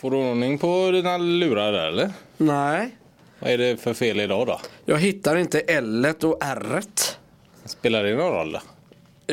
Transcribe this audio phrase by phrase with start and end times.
[0.00, 2.10] Får du ordning på dina lurar där eller?
[2.36, 2.96] Nej.
[3.38, 4.60] Vad är det för fel idag då?
[4.84, 6.80] Jag hittar inte L och R.
[7.64, 8.60] Spelar det någon roll då?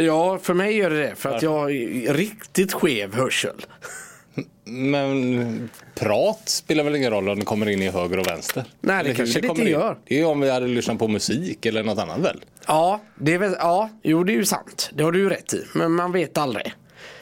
[0.02, 1.16] Ja, för mig gör det det.
[1.16, 1.70] För att jag har
[2.14, 3.66] riktigt skev hörsel.
[4.64, 8.64] Men prat spelar väl ingen roll om det kommer in i höger och vänster?
[8.82, 9.80] Nej, det Eller kanske det kommer inte in?
[9.80, 9.98] gör.
[10.08, 12.44] Det är ju om vi hade lyssnat på musik eller något annat väl?
[12.68, 14.90] Ja, det är väl, ja, jo det är ju sant.
[14.94, 15.66] Det har du ju rätt i.
[15.74, 16.74] Men man vet aldrig.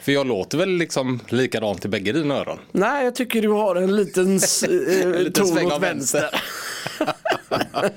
[0.04, 2.60] För jag låter väl liksom likadant i bägge dina öron?
[2.72, 4.36] Nej, jag tycker du har en liten,
[5.04, 6.22] eh, liten ton åt av vänster.
[6.22, 6.40] vänster.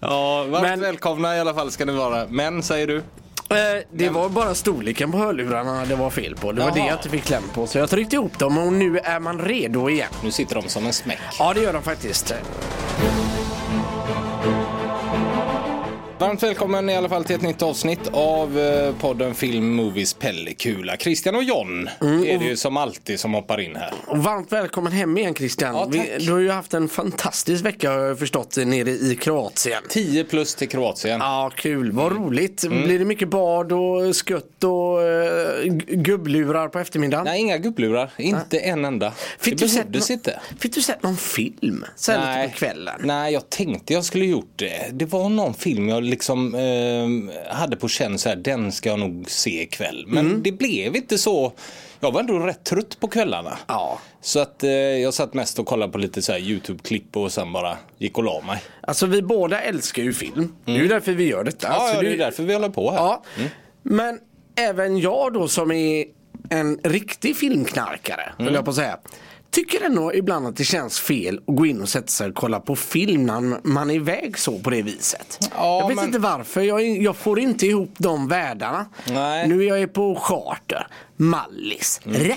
[0.00, 2.26] Ja, varmt Men- välkomna i alla fall ska ni vara.
[2.28, 2.96] Men säger du?
[2.96, 6.52] Eh, Det var bara storleken på hörlurarna det var fel på.
[6.52, 6.74] Det var Jaha.
[6.74, 7.66] det jag inte fick kläm på.
[7.66, 10.08] Så jag tryckte ihop dem och nu är man redo igen.
[10.24, 11.18] Nu sitter de som en smäck.
[11.38, 12.34] Ja, det gör de faktiskt.
[16.22, 20.96] Varmt välkommen i alla fall till ett nytt avsnitt av eh, podden Film Movies Pellekula.
[20.96, 23.92] Christian och John Mm, är det ju som alltid som hoppar in här.
[24.14, 25.74] Varmt välkommen hem igen Christian.
[25.74, 25.88] Ja.
[25.90, 29.82] Vi, du har ju haft en fantastisk vecka har jag förstått nere i Kroatien.
[29.88, 31.20] 10 plus till Kroatien.
[31.20, 31.82] Ja, kul.
[31.84, 31.96] Mm.
[31.96, 32.68] Vad roligt.
[32.68, 37.24] Blir det mycket bad och skött och uh, gubblurar på eftermiddagen?
[37.24, 38.10] Nej, inga gubblurar.
[38.18, 39.12] Inte en enda.
[39.38, 40.40] Fick det du, sett behövdes inte.
[40.58, 41.84] fick du sett någon film?
[41.96, 43.00] Så här lite på kvällen?
[43.04, 44.90] Nej, jag tänkte jag skulle gjort det.
[44.92, 48.98] Det var någon film jag liksom eh, hade på känn så här, den ska jag
[48.98, 50.04] nog se ikväll.
[50.08, 50.42] Men Mm.
[50.42, 51.52] det blev inte så.
[52.00, 53.58] Jag var ändå rätt trött på kvällarna.
[53.66, 53.98] Ja.
[54.20, 57.52] Så att eh, jag satt mest och kollade på lite så här YouTube-klipp och sen
[57.52, 58.62] bara gick och la mig.
[58.80, 60.52] Alltså vi båda älskar ju film.
[60.64, 61.66] Det är ju därför vi gör detta.
[61.66, 61.76] Mm.
[61.78, 62.98] Ja, alltså, ja, det är du- därför vi håller på här.
[62.98, 63.22] Ja,
[63.82, 64.18] men
[64.56, 66.04] även jag då som är
[66.50, 68.44] en riktig filmknarkare, Mm.
[68.44, 68.98] höll jag på att säga.
[69.52, 72.60] Tycker ändå ibland att det känns fel att gå in och sätta sig och kolla
[72.60, 75.38] på film när man är iväg så på det viset.
[75.56, 78.86] Ja, jag vet men- inte varför, jag, jag får inte ihop de världarna.
[79.08, 79.48] Nej.
[79.48, 80.86] Nu är jag på charter,
[81.16, 82.00] Mallis.
[82.04, 82.32] Mm.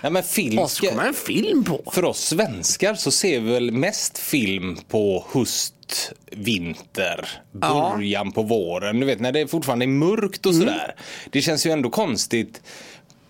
[0.00, 1.82] Ja, men film Och så kommer en film på.
[1.92, 5.74] För oss svenskar så ser vi väl mest film på höst,
[6.30, 7.28] vinter,
[7.60, 7.92] Ja.
[7.96, 9.00] början på våren.
[9.00, 10.94] Du vet när det fortfarande är mörkt och sådär.
[11.30, 12.62] Det känns ju ändå konstigt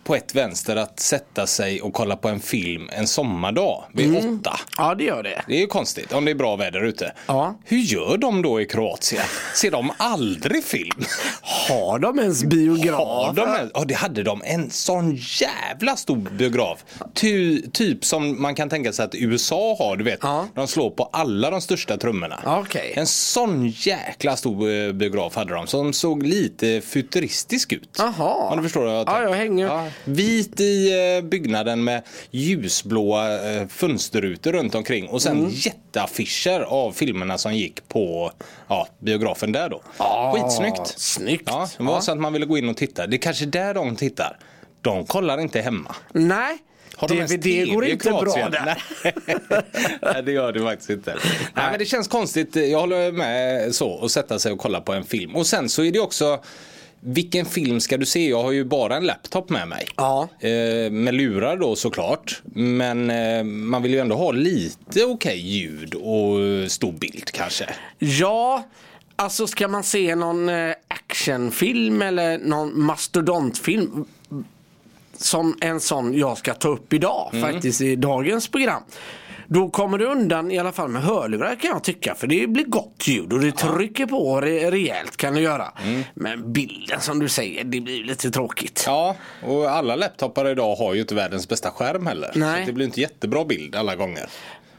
[0.08, 4.60] på ett vänster att sätta sig och kolla på en film en sommardag vid åtta.
[4.78, 5.42] Ja, det gör det.
[5.46, 7.12] Det är ju konstigt om det är bra väder ute.
[7.26, 7.54] Ja.
[7.64, 9.22] Hur gör de då i Kroatien?
[9.54, 11.04] Ser de aldrig film?
[11.42, 12.98] Har de ens biograf?
[12.98, 14.42] Har de ja, det hade de.
[14.44, 16.84] En sån jävla stor biograf.
[17.14, 20.18] Ty, typ som man kan tänka sig att USA har, du vet.
[20.22, 20.46] Ja.
[20.54, 22.40] De slår på alla de största trummorna.
[22.46, 22.92] Okej.
[22.96, 27.96] En sån jäkla stor eh, biograf hade de som såg lite futuristisk ut.
[27.98, 28.34] Jaha.
[28.50, 29.28] Om du förstår vad jag Ja, tänker.
[29.28, 29.92] jag hänger.
[30.04, 35.50] Vit i eh, byggnaden med ljusblåa eh, fönsterrutor runt omkring och sen Mm.
[35.54, 38.32] jätteaffischer av filmerna som gick på
[38.68, 39.82] ja, biografen där då.
[39.96, 40.98] Ah, Skitsnyggt.
[41.00, 41.42] snyggt.
[41.46, 42.00] Ja, det var Ja.
[42.00, 43.06] så att man ville gå in och titta.
[43.06, 44.38] Det är kanske där de tittar.
[44.82, 45.94] De kollar inte hemma.
[46.12, 46.58] Nej,
[46.96, 48.64] Har de DVD går inte bra där.
[49.04, 49.14] Nej.
[50.02, 51.16] Nej, det gör det faktiskt inte.
[51.54, 52.56] Nej, men det känns konstigt.
[52.56, 54.04] Jag håller med så.
[54.04, 55.36] Att sätta sig och kolla på en film.
[55.36, 56.40] Och sen så är det också
[57.00, 58.28] vilken film ska du se?
[58.28, 59.86] Jag har ju bara en laptop med mig.
[59.96, 60.28] Ja.
[60.40, 62.42] Eh, med lurar då såklart.
[62.54, 67.68] Men eh, man vill ju ändå ha lite okej ljud och stor bild kanske.
[67.98, 68.64] Ja,
[69.16, 74.04] alltså ska man se någon eh, actionfilm eller någon mastodontfilm
[75.16, 77.52] som en sån jag ska ta upp idag Mm.
[77.52, 78.82] faktiskt i dagens program.
[79.50, 82.64] Då kommer du undan i alla fall med hörlurar kan jag tycka för det blir
[82.64, 85.72] gott ljud och det trycker på re- rejält kan du göra.
[85.84, 86.02] Mm.
[86.14, 88.84] Men bilden som du säger det blir lite tråkigt.
[88.86, 89.16] Ja,
[89.46, 92.30] och alla laptopar idag har ju inte världens bästa skärm heller.
[92.34, 92.62] Nej.
[92.62, 94.26] Så det blir inte jättebra bild alla gånger.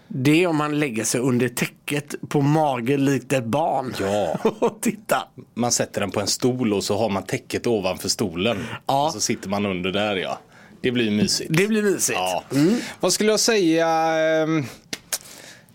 [0.07, 3.93] Det är om man lägger sig under täcket på magen likt ett barn.
[3.99, 4.37] Ja.
[4.59, 5.23] och tittar.
[5.53, 8.57] Man sätter den på en stol och så har man täcket ovanför stolen.
[8.85, 9.05] Ja.
[9.05, 10.39] Och så sitter man under där ja.
[10.81, 11.49] Det blir mysigt.
[11.53, 12.19] Det blir mysigt.
[12.19, 12.43] Ja.
[12.99, 13.87] Vad skulle jag säga?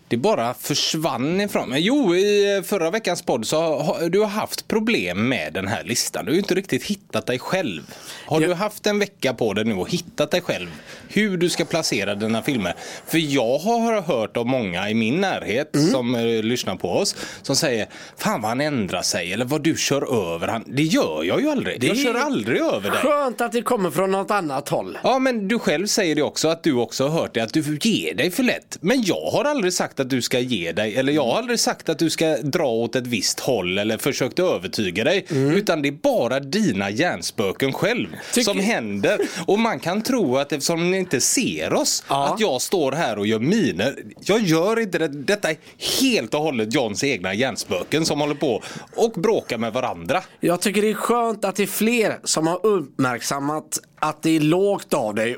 [0.07, 1.81] Det bara försvann ifrån mig.
[1.81, 6.25] Jo, i förra veckans podd så har du haft problem med den här listan.
[6.25, 7.81] Du har ju inte riktigt hittat dig själv.
[8.25, 8.47] Har Ja.
[8.47, 10.67] du haft en vecka på dig nu och hittat dig själv?
[11.07, 12.75] Hur du ska placera dina filmer?
[13.07, 15.91] För jag har hört av många i min närhet Mm.
[15.91, 17.87] som eh, lyssnar på oss som säger
[18.17, 20.63] Fan vad han ändrar sig eller vad du kör över han.
[20.67, 21.73] Det gör jag ju aldrig.
[21.75, 22.99] Jag Det är kör aldrig över dig.
[22.99, 24.97] Skönt att det kommer från något annat håll.
[25.03, 27.77] Ja, men du själv säger det också att du också har hört det att du
[27.81, 28.77] ger dig för lätt.
[28.81, 31.89] Men jag har aldrig sagt att du ska ge dig eller jag har aldrig sagt
[31.89, 35.25] att du ska dra åt ett visst håll eller försökt övertyga dig.
[35.29, 39.19] Utan det är bara dina hjärnspöken själv Tycker- som händer.
[39.47, 42.27] Och man kan tro att eftersom ni inte ser oss Ja.
[42.33, 43.95] att jag står här och gör miner.
[44.25, 45.07] Jag gör inte det.
[45.07, 45.57] Detta är
[46.01, 48.63] helt och hållet Johns egna hjärnspöken som håller på
[48.95, 50.23] och bråkar med varandra.
[50.39, 54.39] Jag tycker det är skönt att det är fler som har uppmärksammat att det är
[54.39, 55.35] lågt av dig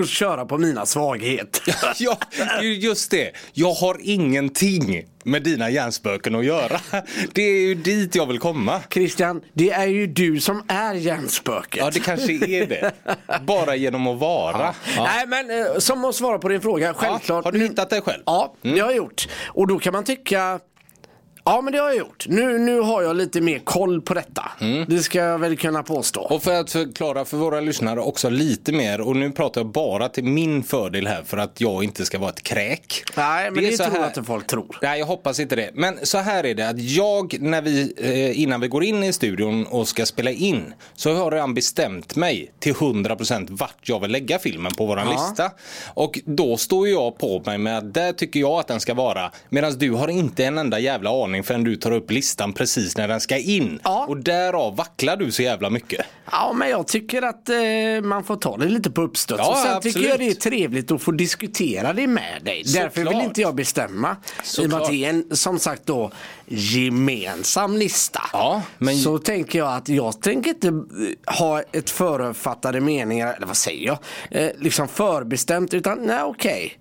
[0.00, 1.76] att köra på mina svagheter.
[1.98, 2.18] ja,
[2.62, 3.32] just det.
[3.52, 6.80] Jag har ingenting med dina hjärnspöken att göra.
[7.32, 8.80] Det är ju dit jag vill komma.
[8.90, 11.80] Christian, det är ju du som är hjärnspöket.
[11.80, 12.92] Ja, det kanske är det.
[13.46, 14.58] Bara genom att vara.
[14.58, 14.74] Ja.
[14.96, 15.04] Ja.
[15.04, 17.44] Nej, men eh, som att svara på din fråga, självklart.
[17.44, 18.22] har du hittat dig själv?
[18.26, 18.76] Ja, mm.
[18.76, 19.28] det har jag gjort.
[19.46, 20.60] Och då kan man tycka
[21.46, 22.26] Ja men det har jag gjort.
[22.28, 24.50] Nu, nu har jag lite mer koll på detta.
[24.60, 24.84] Mm.
[24.88, 26.20] Det ska jag väl kunna påstå.
[26.20, 30.08] Och för att förklara för våra lyssnare också lite mer och nu pratar jag bara
[30.08, 33.02] till min fördel här för att jag inte ska vara ett kräk.
[33.16, 33.98] Nej men det, det tror här...
[33.98, 34.78] jag inte folk tror.
[34.82, 35.70] Nej jag hoppas inte det.
[35.74, 39.12] Men så här är det att jag när vi eh, innan vi går in i
[39.12, 44.00] studion och ska spela in så har jag redan bestämt mig till 100% vart jag
[44.00, 45.12] vill lägga filmen på våran ja.
[45.12, 45.50] lista.
[45.94, 49.30] Och då står jag på mig med att där tycker jag att den ska vara
[49.48, 52.96] medan du har inte en enda jävla aning aning förrän du tar upp listan precis
[52.96, 53.80] när den ska in.
[53.84, 54.06] Ja.
[54.08, 56.06] Och därav vacklar du så jävla mycket.
[56.32, 57.56] Ja, men jag tycker att eh,
[58.02, 59.40] man får ta det lite på uppstuds.
[59.44, 59.94] Ja, och sen absolut.
[59.94, 62.64] tycker jag det är trevligt att få diskutera det med dig.
[62.64, 63.14] Så Därför klart.
[63.14, 64.16] vill inte jag bestämma.
[64.42, 66.10] Så I och med att det är en, som sagt då,
[66.46, 68.22] gemensam lista.
[68.32, 68.96] Ja, men...
[68.96, 73.86] Så tänker jag att jag tänker inte eh, ha ett förutfattade meningar, eller vad säger
[73.86, 73.98] jag,
[74.30, 76.66] eh, liksom förbestämt, utan nej okej.
[76.66, 76.78] Okay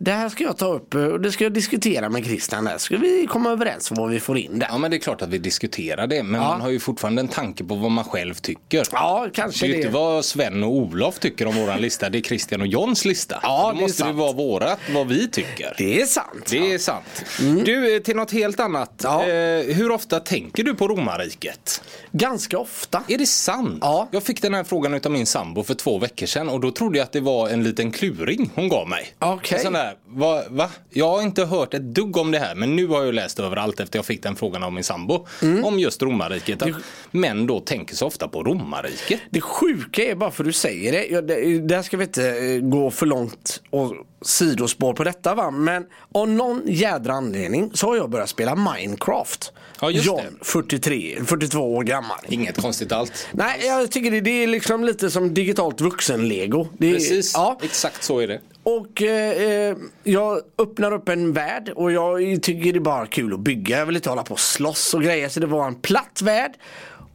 [0.00, 2.64] det här ska jag ta upp och det ska jag diskutera med Christian.
[2.64, 2.78] Där.
[2.78, 4.68] Ska vi komma överens om vad vi får in där?
[4.70, 6.22] Ja men det är klart att vi diskuterar det.
[6.22, 6.48] Men ja.
[6.48, 8.86] man har ju fortfarande en tanke på vad man själv tycker.
[8.92, 9.72] Ja kanske det.
[9.72, 12.10] är inte vad Sven och Olof tycker om våran lista.
[12.10, 13.38] Det är Christian och Johns lista.
[13.42, 15.74] Ja, Då det måste det vara vårat, vad vi tycker.
[15.78, 16.46] Det är sant.
[16.50, 17.24] Det är sant.
[17.40, 17.64] Mm.
[17.64, 19.00] Du, eh, till något helt annat.
[19.04, 19.26] Ja.
[19.26, 21.82] Eh, hur ofta tänker du på romarriket?
[22.12, 23.02] Ganska ofta.
[23.08, 23.78] Är det sant?
[23.80, 24.08] Ja.
[24.10, 26.98] Jag fick den här frågan av min sambo för två veckor sedan och då trodde
[26.98, 29.14] jag att det var en liten kluring hon gav mig.
[29.18, 29.68] Okej.
[29.68, 30.70] Okay här, va, va?
[30.90, 33.80] Jag har inte hört ett dugg om det här men nu har jag läst överallt
[33.80, 35.26] efter jag fick den frågan av min sambo.
[35.42, 35.64] Mm.
[35.64, 36.58] Om just romarriket.
[36.58, 36.74] Det...
[37.10, 39.20] Män då tänker så ofta på romarriket.
[39.30, 41.06] Det sjuka är bara för du säger det.
[41.06, 45.50] Ja, det där ska vi inte eh, gå för långt och sidospår på detta va.
[45.50, 49.52] Men av någon jädra anledning så har jag börjat spela Minecraft.
[49.80, 50.44] Ja, just John, det.
[50.44, 52.18] 43, 42 år gammal.
[52.28, 53.26] Inget konstigt allt.
[53.32, 56.68] Nej, jag tycker det, det är liksom lite som digitalt vuxen-lego.
[56.78, 57.58] Precis, ja.
[57.62, 58.40] exakt så är det.
[58.64, 63.40] Och eh, jag öppnar upp en värld och jag tycker det är bara kul att
[63.40, 63.78] bygga.
[63.78, 65.28] Jag vill inte hålla på och slåss och grejer.
[65.28, 66.52] Så det var en platt värld.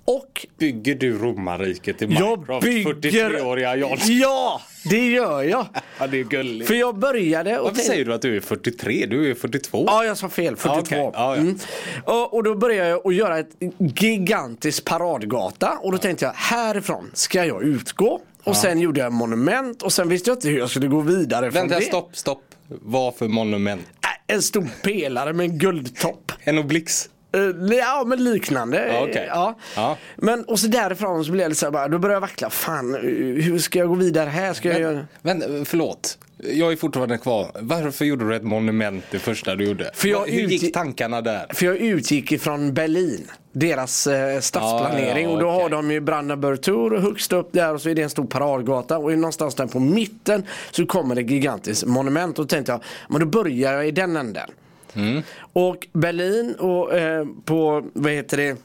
[0.06, 2.66] Och bygger du romarriket i Minecraft?
[2.66, 2.94] Bygger...
[2.94, 3.98] 43-åriga John.
[4.08, 5.66] Ja, det gör jag.
[6.00, 6.68] ja, det är gulligt.
[6.68, 7.60] För jag började...
[7.60, 9.06] Och Varför säger du att du är 43?
[9.06, 9.84] Du är 42.
[9.88, 10.56] Ja, jag sa fel.
[10.56, 10.76] 42.
[10.76, 11.00] Ah, okay.
[11.00, 11.36] ah, ja.
[11.36, 11.60] mm.
[12.06, 15.78] och, och, då började jag att göra ett gigantiskt paradgata.
[15.82, 18.22] Och då tänkte jag, härifrån ska jag utgå.
[18.50, 18.60] Och ja.
[18.62, 21.62] sen gjorde jag monument och sen visste jag inte hur jag skulle gå vidare från
[21.62, 21.86] Vänta, det.
[21.86, 22.44] stopp, stopp.
[22.68, 23.82] Vad för monument?
[24.28, 26.32] En stor pelare med en guldtopp.
[26.44, 27.10] En oblix?
[27.38, 29.02] Uh, ja men liknande.
[29.10, 29.26] Okay.
[29.26, 29.58] ja.
[29.76, 29.98] ja.
[30.16, 32.50] Men och så därifrån så blev jag lite så här, då började jag vackla.
[32.50, 32.96] Fan
[33.42, 34.54] hur ska jag gå vidare här?
[34.54, 35.08] Ska men, jag göra...
[35.22, 36.18] men förlåt.
[36.38, 37.52] Jag är fortfarande kvar.
[37.60, 39.92] Varför gjorde du ett monument det första du gjorde?
[39.94, 41.46] För jag Hur gick tankarna där?
[41.54, 43.32] För jag utgick ifrån Berlin.
[43.52, 45.24] Deras eh, stadsplanering.
[45.24, 45.62] Ja, ja, och då okay.
[45.62, 48.98] har de ju Brandenburg Tor högst upp där och så är det en stor paradgata.
[48.98, 52.40] Och någonstans där på mitten så kommer det gigantiskt monument.
[52.40, 54.50] Och då tänkte jag, men då börjar jag i den änden.
[54.94, 55.24] Mm.
[55.54, 58.58] Och Berlin och eh, på, vad heter det?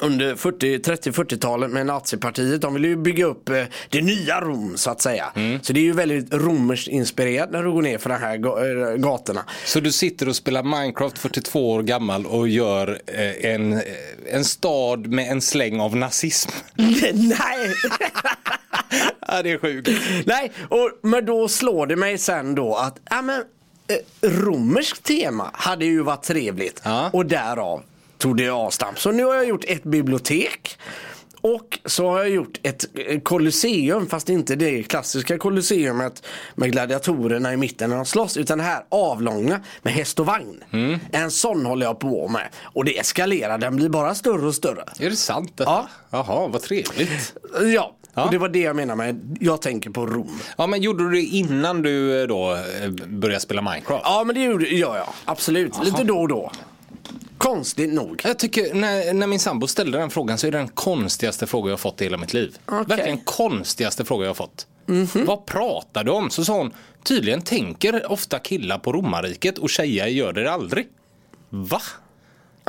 [0.00, 2.60] Under 40, 30-40-talet med nazipartiet.
[2.60, 5.32] De ville ju bygga upp eh, det nya Rom så att säga.
[5.36, 5.58] Mm.
[5.62, 8.96] Så det är ju väldigt romerskt inspirerat när du går ner för de här eh,
[8.96, 9.44] gatorna.
[9.64, 13.80] Så du sitter och spelar Minecraft 42 år gammal och gör eh, en,
[14.32, 16.50] en stad med en släng av nazism?
[16.74, 17.74] Nej!
[19.28, 19.88] ja, det är sjukt.
[20.26, 23.42] Nej, och, men då slår det mig sen då att ja, men,
[24.20, 26.80] romerskt tema hade ju varit trevligt.
[26.84, 27.10] Ja.
[27.12, 27.82] Och därav
[28.20, 28.98] tog det avstamp.
[28.98, 30.78] Så nu har jag gjort ett bibliotek.
[31.42, 32.84] Och så har jag gjort ett
[33.22, 38.64] kolosseum fast inte det klassiska kolosseumet med gladiatorerna i mitten när de slåss utan det
[38.64, 40.64] här avlånga med häst och vagn.
[40.72, 40.98] Mm.
[41.12, 42.48] En sån håller jag på med.
[42.62, 44.84] Och det eskalerar, den blir bara större och större.
[44.98, 45.70] Är det sant detta?
[45.70, 45.88] Ja.
[46.10, 47.34] Jaha, vad trevligt.
[47.74, 48.24] Ja, Ja.
[48.24, 50.38] Och det var det jag menar med, jag tänker på Rom.
[50.58, 54.02] Ja men gjorde du det innan du eh, då eh, började spela Minecraft?
[54.04, 55.74] Ja men det gjorde, gör jag, absolut.
[55.74, 55.84] Aha.
[55.84, 56.52] Lite då och då.
[57.40, 58.20] Konstigt nog.
[58.24, 61.70] Jag tycker när, när min sambo ställde den frågan så är det den konstigaste fråga
[61.70, 62.56] jag fått i hela mitt liv.
[62.66, 62.84] Okay.
[62.84, 64.66] Verkligen konstigaste fråga jag fått.
[64.88, 65.26] Mm -hmm.
[65.26, 66.30] Vad pratar du om?
[66.30, 70.88] Så sa hon, tydligen tänker ofta killar på romarriket och tjejer gör det aldrig.
[71.48, 71.80] Va?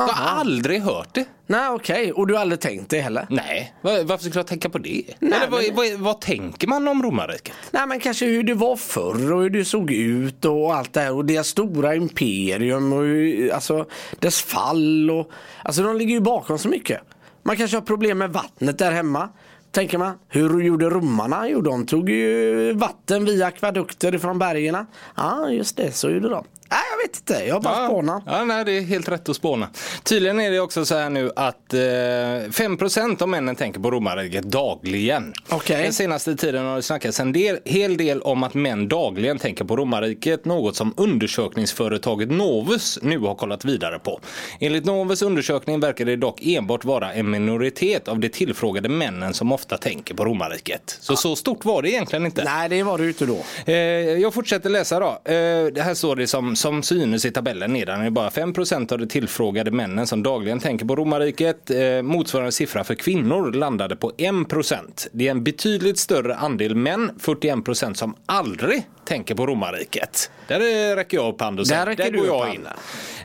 [0.07, 1.25] Jag har aldrig hört det.
[1.47, 2.11] Nej okej, okay.
[2.11, 3.27] och du har aldrig tänkt det heller?
[3.29, 5.03] Nej, varför skulle jag tänka på det?
[5.19, 5.75] Nej, Eller vad, men...
[5.75, 7.53] vad, vad, tänker man om romarriket?
[7.71, 10.99] Nej men kanske hur det var förr och hur det såg ut och allt det
[10.99, 13.85] här och deras stora imperium och hur, alltså
[14.19, 15.31] dess fall och
[15.63, 17.01] alltså de ligger ju bakom så mycket.
[17.43, 19.29] Man kanske har problem med vattnet där hemma.
[19.71, 20.13] tänker man.
[20.27, 21.49] Hur gjorde romarna?
[21.49, 24.85] Jo, de tog ju vatten via akvadukter från bergen.
[25.15, 26.45] Ja, just det, så gjorde de.
[26.71, 27.45] Nej, jag vet inte.
[27.47, 28.23] Jag bara Ja, spånat.
[28.25, 29.69] ja, nej, det är helt rätt att spåna.
[30.03, 34.43] Tydligen är det också så här nu att eh, 5% av männen tänker på romarriket
[34.43, 35.33] dagligen.
[35.49, 35.83] Okej.
[35.83, 39.65] Den senaste tiden har det snackats en del, hel del om att män dagligen tänker
[39.65, 40.45] på romarriket.
[40.45, 44.19] Något som undersökningsföretaget Novus nu har kollat vidare på.
[44.59, 49.51] Enligt Novus undersökning verkar det dock enbart vara en minoritet av de tillfrågade männen som
[49.51, 50.97] ofta tänker på romarriket.
[51.01, 52.43] Så så stort var det egentligen inte.
[52.43, 53.37] Nej, det var det ju inte då.
[53.65, 53.75] Eh,
[54.21, 55.07] jag fortsätter läsa då.
[55.07, 58.01] Eh, det här står det som, som synes i tabellen nedan.
[58.01, 61.71] Är bara 5% av de tillfrågade männen som dagligen tänker på romarriket.
[61.71, 65.07] Eh, motsvarande siffra för kvinnor landade på 1%.
[65.11, 70.31] Det är en betydligt större andel män, 41% som aldrig tänker på romarriket.
[70.47, 72.73] Där räcker jag upp hand och säger, Där räcker där du går jag handen.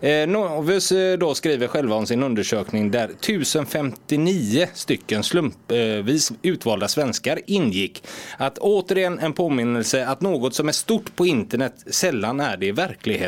[0.01, 0.11] in.
[0.11, 7.41] Eh, Novus eh, då skriver själva om sin undersökning där 1059 stycken slumpvis utvalda svenskar
[7.47, 8.03] ingick.
[8.39, 12.73] Att återigen en påminnelse att något som är stort på internet sällan är det i
[12.73, 13.26] verkligheten.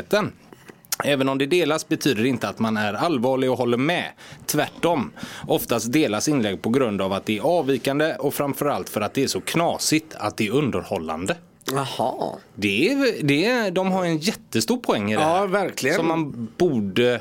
[1.05, 4.05] Även om det delas betyder det inte att man är allvarlig och håller med.
[4.47, 5.11] Tvärtom.
[5.47, 9.23] Oftast delas inlägg på grund av att det är avvikande och framförallt för att det
[9.23, 11.37] är så knasigt att det är underhållande.
[11.73, 12.37] Jaha.
[12.55, 15.47] Det är, det är, de har en jättestor poäng i det Ja, här.
[15.47, 15.97] verkligen.
[15.97, 17.21] Som man borde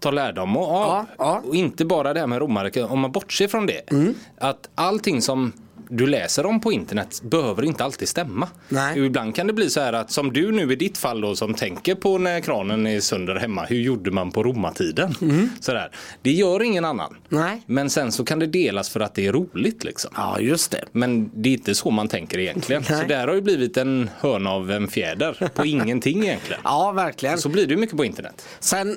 [0.00, 0.64] ta lärdom av.
[0.64, 1.42] Ja, ja.
[1.46, 3.90] Och inte bara det här med romarriket, om man bortser från det.
[3.90, 4.14] Mm.
[4.38, 5.52] Att allting som
[5.88, 8.48] du läser om på internet behöver inte alltid stämma.
[8.68, 9.06] Nej.
[9.06, 11.54] Ibland kan det bli så här att som du nu i ditt fall då som
[11.54, 13.64] tänker på när kranen är sönder hemma.
[13.64, 15.14] Hur gjorde man på romartiden?
[15.60, 15.90] Sådär.
[16.22, 17.16] Det gör ingen annan.
[17.30, 17.44] Mm.
[17.44, 17.62] Nej.
[17.66, 20.10] Men sen så kan det delas för att det är roligt liksom.
[20.16, 20.84] Ja, just det.
[20.92, 22.84] Men det är inte så man tänker egentligen.
[22.90, 23.00] Nej.
[23.00, 26.60] Så där har ju blivit en hörna av en fjäder på ingenting egentligen.
[26.64, 27.38] Ja, verkligen.
[27.38, 28.48] Så blir det mycket på internet.
[28.60, 28.96] Sen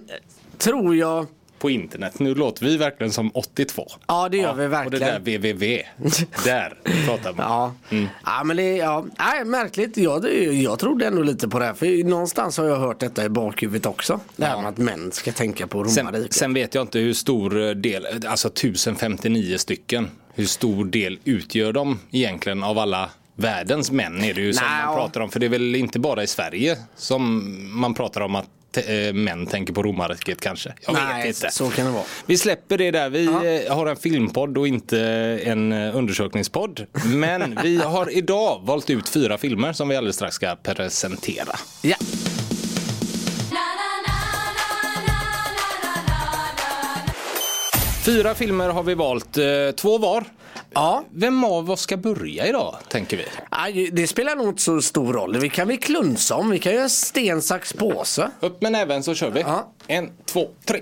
[0.58, 1.28] tror jag
[1.60, 2.20] På internet.
[2.20, 3.88] Nu låter vi verkligen som 82.
[4.08, 5.08] Ja, det gör vi Och det verkligen.
[5.08, 5.84] där www.
[6.46, 7.46] där pratar man.
[7.50, 8.08] Ja, Mm.
[8.26, 9.06] ja men det är ja.
[9.20, 9.98] Nej, märkligt.
[9.98, 11.74] Jag, det- jag trodde ändå lite på det här.
[11.74, 14.20] För någonstans har jag hört detta i bakhuvudet också.
[14.36, 14.62] Det här Ja.
[14.62, 16.34] med att män ska tänka på Sen, romarriket.
[16.34, 20.08] sen vet jag inte hur stor del, alltså 1059 stycken.
[20.34, 24.86] Hur stor del utgör de egentligen av alla världens män är det ju som Nej,
[24.86, 25.00] man ja.
[25.02, 25.30] pratar om.
[25.30, 27.44] För det är väl inte bara i Sverige som
[27.80, 28.50] man pratar om att eh,
[29.14, 30.74] män tänker på romarriket kanske.
[30.86, 31.52] Jag Nej, vet inte.
[31.52, 32.04] så kan det vara.
[32.26, 33.10] Vi släpper det där.
[33.10, 33.26] Vi
[33.66, 35.00] eh, har en filmpodd och inte
[35.44, 36.86] en eh, undersökningspodd.
[37.06, 41.56] Men vi har idag valt ut fyra filmer som vi alldeles strax ska presentera.
[41.82, 41.96] Ja.
[48.10, 49.44] Fyra filmer har vi valt, eh,
[49.76, 50.26] två var.
[50.74, 51.04] ja.
[51.12, 53.90] Vem av oss ska börja idag, tänker vi?
[53.92, 55.38] Det spelar nog inte så stor roll.
[55.38, 56.50] Vi kan vi klunsa om.
[56.50, 58.32] Vi kan göra sten, sax, påse.
[58.40, 59.42] Upp med näven så kör vi.
[59.42, 59.74] Ja.
[59.88, 60.82] En, två, tre.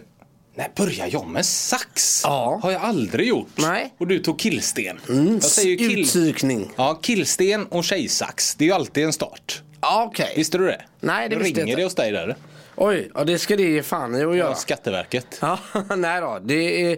[0.56, 2.22] Nej, börjar jag med sax?
[2.24, 2.60] Ja.
[2.64, 3.50] Har jag aldrig gjort.
[3.56, 3.94] Nej.
[3.98, 5.00] Och du tog killsten.
[5.08, 6.00] jag säger kill...
[6.00, 6.72] Utpsykning.
[6.76, 8.56] Ja, killsten och tjejsax.
[8.56, 9.62] Det är ju alltid en start.
[9.82, 10.34] Ja, okej.
[10.36, 10.82] Visste du det?
[11.00, 11.82] Nej, det visste jag ringer inte.
[11.82, 12.36] det hos dig där.
[12.80, 14.56] Oj, ja, det ska det ge fan i att göra.
[14.56, 15.38] Skatteverket.
[15.42, 15.60] Ja,
[15.98, 16.40] nej då.
[16.44, 16.92] Det är,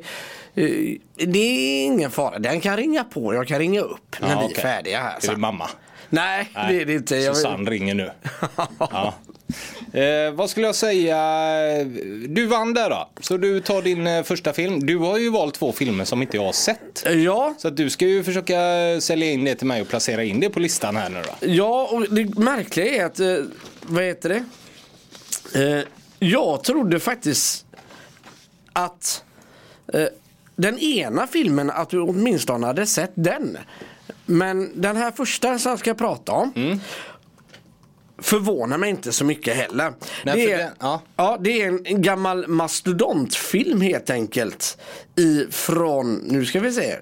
[0.55, 2.39] eh, det är ingen fara.
[2.39, 3.33] Den kan ringa på.
[3.33, 5.11] Jag kan ringa upp när Ja, vi är färdiga här.
[5.11, 5.39] Är det sen.
[5.41, 5.69] mamma?
[6.09, 7.15] Nej, det är det inte.
[7.15, 8.11] Jag Susanne ringer nu.
[8.79, 9.13] ja.
[9.99, 11.17] eh, vad skulle jag säga?
[12.27, 13.09] Du vann där då.
[13.21, 14.85] Så du tar din eh, första film.
[14.85, 17.03] Du har ju valt två filmer som inte jag har sett.
[17.25, 18.57] Ja, Så du ska ju försöka
[19.01, 21.47] sälja in det till mig och placera in det på listan här nu då.
[21.47, 23.27] ja, och det märkliga är att, eh,
[23.81, 24.43] vad heter det?
[25.55, 25.81] Eh,
[26.19, 27.65] jag trodde faktiskt
[28.73, 29.23] att
[29.93, 30.05] eh,
[30.55, 33.57] den ena filmen, att du åtminstone hade sett den.
[34.25, 36.79] Men den här första som jag ska prata om Mm.
[38.17, 39.93] förvånar mig inte så mycket heller.
[40.25, 41.01] Nej, det, är, den- ja.
[41.15, 44.77] ja, det är en, en gammal mastodontfilm helt enkelt.
[45.19, 46.95] I, från, nu ska vi se,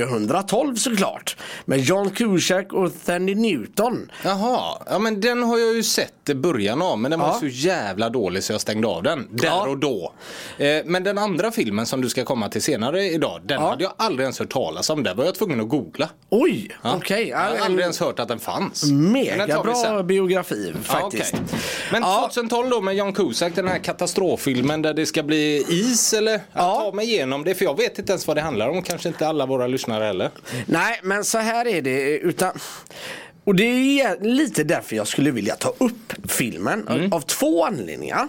[0.00, 1.36] 2012 såklart.
[1.64, 4.10] Med John Cusack och Thandie Newton.
[4.24, 7.36] Jaha, ja men den har jag ju sett i början av men den var Ja.
[7.40, 9.28] så jävla dålig så jag stängde av den.
[9.30, 9.68] Där Ja.
[9.68, 10.12] och då.
[10.58, 13.68] Eh, men den andra filmen som du ska komma till senare idag, den Ja.
[13.70, 15.02] hade jag aldrig ens hört talas om.
[15.02, 16.08] Där var jag tvungen att googla.
[16.30, 16.94] Oj, Ja.
[16.96, 17.28] okej.
[17.28, 18.84] Jag hade aldrig en ens hört att den fanns.
[18.84, 20.06] Men den Mega tar vi bra sen.
[20.06, 21.34] biografi faktiskt.
[21.34, 21.58] okej.
[21.92, 22.30] Men Ja.
[22.34, 26.40] 2012 då med John Cusack, den här katastroffilmen där det ska bli is eller?
[26.52, 26.80] Ja.
[26.80, 28.82] tar mig igenom det för jag vet inte ens vad det handlar om.
[28.82, 30.30] Kanske inte alla våra lyssnare heller.
[30.66, 32.18] Nej, men så här är det.
[32.18, 32.52] Utan,
[33.44, 36.88] och det är lite därför jag skulle vilja ta upp filmen.
[36.88, 37.12] Mm.
[37.12, 38.28] Av två anledningar.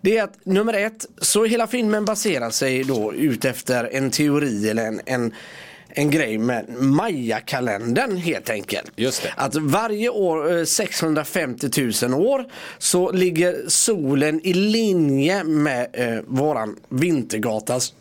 [0.00, 4.70] Det är att nummer ett, så hela filmen baserar sig då ut efter en teori
[4.70, 5.34] eller en, en
[5.98, 8.92] en grej med Maya-kalendern helt enkelt.
[8.96, 9.32] Just det.
[9.36, 11.70] Att varje år, eh, 650
[12.02, 12.44] 000 år,
[12.78, 17.92] så ligger solen i linje med eh, våran Vintergatas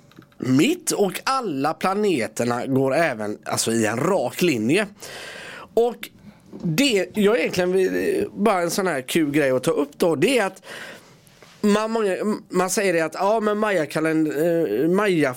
[0.45, 4.87] mitt och alla planeterna går även alltså, i en rak linje.
[5.73, 6.09] Och
[6.63, 10.37] det jag egentligen vill, bara en sån här kul grej att ta upp då, det
[10.37, 10.61] är att
[11.65, 14.37] man, man säger det att ja, men Maya-folket
[14.77, 15.35] eh, Maya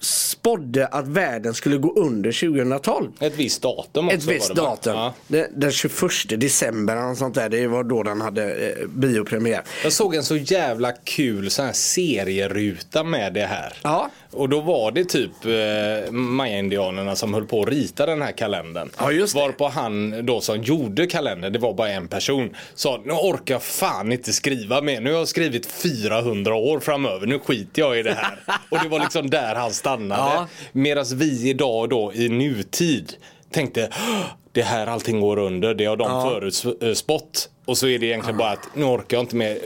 [0.00, 3.12] spådde att världen skulle gå under 2012.
[3.20, 4.94] Ett visst datum också Ett visst datum.
[4.94, 5.14] Ja.
[5.28, 5.90] Den, den 21
[6.28, 7.48] december eller sånt där.
[7.48, 9.62] Det var då den hade eh, biopremiär.
[9.82, 13.72] Jag såg en så jävla kul sån här serieruta med det här.
[13.82, 14.10] Ja.
[14.32, 18.90] Och då var det typ eh, Maya-indianerna som höll på att rita den här kalendern.
[18.98, 19.40] Ja, just det.
[19.40, 23.62] Varpå han då som gjorde kalendern, det var bara en person, sa nu orkar jag
[23.62, 25.00] fan inte skriva mer.
[25.00, 28.38] Nu har jag skrivit 400 år framöver, nu skiter jag i det här.
[28.70, 30.20] och det var liksom där han stannade.
[30.34, 30.46] Ja.
[30.72, 33.12] Medan vi idag då i nutid
[33.50, 36.30] tänkte "Åh, det här allting går under, det har de Ja.
[36.30, 37.48] förutspått.
[37.66, 39.58] Och så är det egentligen bara att nu orkar jag inte mer.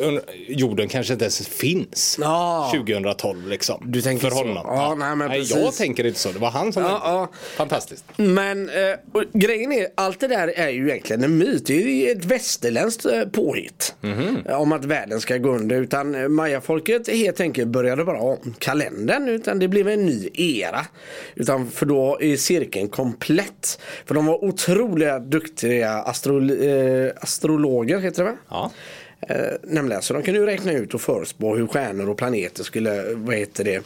[0.49, 2.71] Jorden kanske inte ens finns Ja.
[2.75, 3.83] 2012 liksom.
[3.87, 4.37] Du tänker för så.
[4.37, 4.63] honom.
[4.67, 5.79] Ja, nej, men jag precis.
[5.79, 6.29] tänker inte så.
[6.33, 7.29] Det var han som Ja, ja.
[7.57, 8.05] Fantastiskt.
[8.17, 8.97] Men eh,
[9.33, 11.67] grejen är, allt det där är ju egentligen en myt.
[11.67, 13.95] Det är ju ett västerländskt eh, påhitt.
[14.01, 14.37] Mhm.
[14.49, 15.83] eh, Om att världen ska gå under.
[15.83, 19.29] Utan eh, Mayafolket helt enkelt började bara om kalendern.
[19.29, 20.87] Utan det blev en ny era.
[21.35, 23.81] Utan för då är cirkeln komplett.
[24.07, 28.37] För de var otroliga duktiga astro, eh, astrologer, heter det va?
[28.49, 28.71] Ja.
[29.29, 33.15] Eh, nämligen, så de kunde ju räkna ut och förutspå hur stjärnor och planeter skulle
[33.15, 33.85] vad heter det,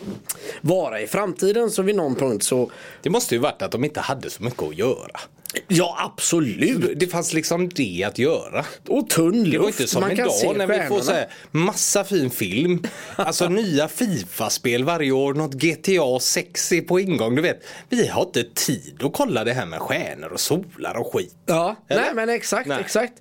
[0.61, 1.71] vara i framtiden.
[1.71, 2.71] Så vid någon punkt så,
[3.03, 5.21] Det måste ju varit att de inte hade så mycket att göra.
[5.69, 7.01] Ja absolut.
[7.01, 8.65] Det fanns liksom det att göra.
[8.89, 9.53] Och tunn luft.
[9.53, 12.83] Det var inte som Man idag när vi får så här massa fin film.
[13.17, 17.35] Alltså nya Fifa-spel varje år, något GTA 6 är på ingång.
[17.35, 21.13] Du vet, vi har inte tid att kolla det här med stjärnor och solar och
[21.13, 21.37] skit.
[21.47, 22.01] Ja, Eller?
[22.01, 22.81] nej men exakt, Nej.
[22.81, 23.13] exakt.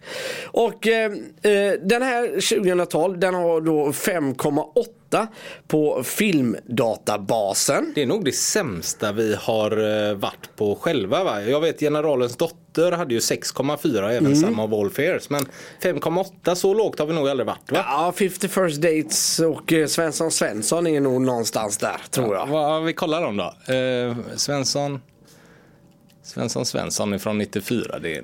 [0.46, 1.12] Och eh,
[1.42, 4.86] eh, den här 2012 den har då 5,8
[5.68, 7.92] på filmdatabasen.
[7.96, 9.72] Det är nog det sämsta vi har
[10.10, 11.24] eh, varit på själva.
[11.24, 11.42] Va?
[11.42, 14.36] Jag vet generalens dotter hade ju 6,4 även Mm.
[14.36, 15.30] samma of All Fears.
[15.30, 15.46] Men
[15.82, 17.86] 5,8 så lågt har vi nog aldrig varit va?
[17.88, 22.48] Ja, 50 First Dates och eh, Svensson Svensson är nog någonstans där tror jag.
[22.48, 23.74] Va, vi kollar dem då.
[23.74, 25.02] Eh, Svensson.
[26.24, 28.00] Svensson Svensson är från 94.
[28.00, 28.24] Det är,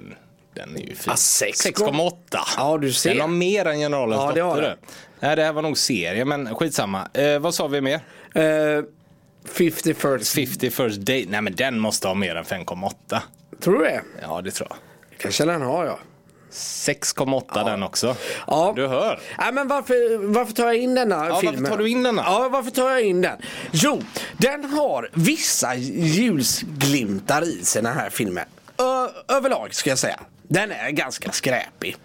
[0.56, 0.96] den är ju fin.
[1.08, 2.12] Ja, sex 6,8.
[2.58, 3.10] Ja, du ser.
[3.10, 4.78] Den har mer än generalens Ja, dotter.
[5.20, 7.08] Nej, det här var nog serie, men skitsamma.
[7.14, 8.00] Eh, vad sa vi mer?
[8.34, 8.84] Eh,
[9.46, 11.26] 50 First, 50 first date.
[11.30, 13.20] Nej, men den måste ha mer än 5,8.
[13.60, 14.02] tror du det?
[14.22, 14.78] Ja, det tror jag.
[15.20, 16.00] Kanske den har jag.
[16.52, 18.16] 6,8 den också.
[18.48, 18.74] Ja.
[18.76, 19.20] Du hör.
[19.38, 21.72] Nej, men varför, varför tar jag in denna varför filmen?
[21.72, 22.22] tar du in denna?
[22.22, 23.38] Ja, varför tar jag in den?
[23.72, 24.02] Jo,
[24.38, 28.46] den har vissa ljusglimtar i sig den här filmen.
[28.78, 30.20] Ö- överlag ska jag säga.
[30.48, 31.96] Den är ganska skräpig.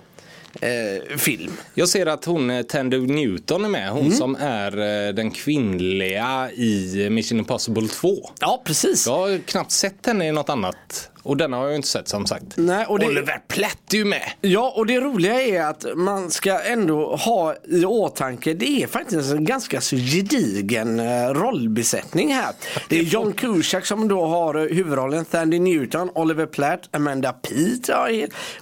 [0.60, 1.52] Eh, film.
[1.74, 3.88] Jag ser att hon eh, Tandy Newton är med.
[3.88, 4.02] Mm.
[4.02, 8.30] Hon som är eh, den kvinnliga i Mission Impossible 2.
[8.40, 9.06] Ja, precis.
[9.06, 11.10] Jag har knappt sett henne i något annat.
[11.24, 12.44] Och denna har jag inte sett som sagt.
[12.56, 14.22] Nej, och det- Oliver Platt är ju med.
[14.40, 19.32] Ja, och det roliga är att man ska ändå ha i åtanke, det är faktiskt
[19.32, 22.52] en ganska så gedigen eh, rollbesättning här.
[22.88, 27.88] Det är John Cusack som då har eh, huvudrollen, Thandy Newton, Oliver Platt, Amanda Peet,
[27.88, 28.08] ja,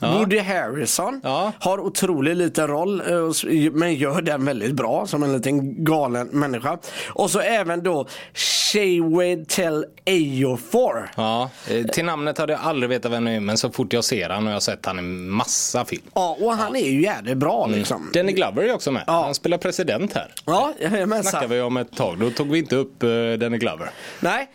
[0.00, 1.20] Woody Harrison.
[1.24, 1.52] Ja.
[1.58, 6.78] Har otroligt liten roll, eh, men gör den väldigt bra som en liten galen människa.
[7.08, 11.10] Och så även då Chiwetel Ejiofor.
[11.16, 14.04] Ja, eh, till namnet hade jag aldrig vetat vem det är men så fort jag
[14.04, 16.02] ser han och jag har sett han i massa film.
[16.14, 18.10] Ja, och han är ju jävligt bra liksom.
[18.14, 19.04] Danny Glover är också med.
[19.06, 19.22] Ja.
[19.24, 20.32] Han spelar president här.
[20.46, 21.30] Ja, jajamensan.
[21.30, 22.18] snackade vi om ett tag.
[22.20, 23.90] Då tog vi inte upp uh, Danny Glover.
[24.20, 24.48] Nej,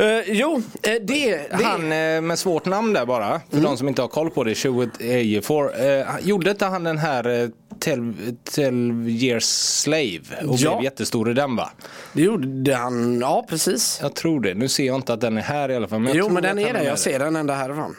[0.00, 1.88] uh, jo, eh, det, det Han
[2.26, 3.64] med svårt namn där bara, för Mm.
[3.64, 5.72] de som inte har koll på det, Chewet Ejiofor.
[6.20, 7.48] Gjorde inte han den här eh,
[7.80, 8.14] 12
[8.54, 10.70] 12 years slave och Ja.
[10.70, 11.70] blev jättestor i den va?
[12.12, 13.98] det gjorde han, ja precis.
[14.02, 14.54] Jag tror det.
[14.54, 16.00] Nu ser jag inte att den är här i alla fall.
[16.00, 17.96] Men Jo men den är där, jag ser den ända härifrån.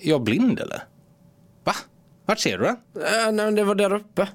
[0.00, 0.84] Är jag blind eller?
[1.64, 1.74] Va?
[2.26, 2.76] Vart ser du den?
[2.96, 4.28] Uh, nej, det var där uppe.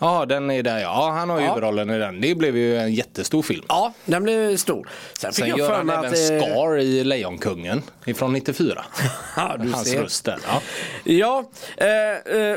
[0.00, 1.10] Ja, den är där ja.
[1.18, 1.48] Han har Ja.
[1.48, 2.20] huvudrollen i den.
[2.20, 3.64] Det blev ju en jättestor film.
[3.68, 4.88] Ja, den blev stor.
[5.18, 6.12] Sen fick Sen jag gör han även att...
[6.30, 8.84] eh, Scar i Lejonkungen ifrån 94.
[9.36, 10.02] Ja, du Hans ser.
[10.02, 10.38] röst där.
[10.46, 10.62] Ja.
[11.04, 12.56] Ja, eh, eh,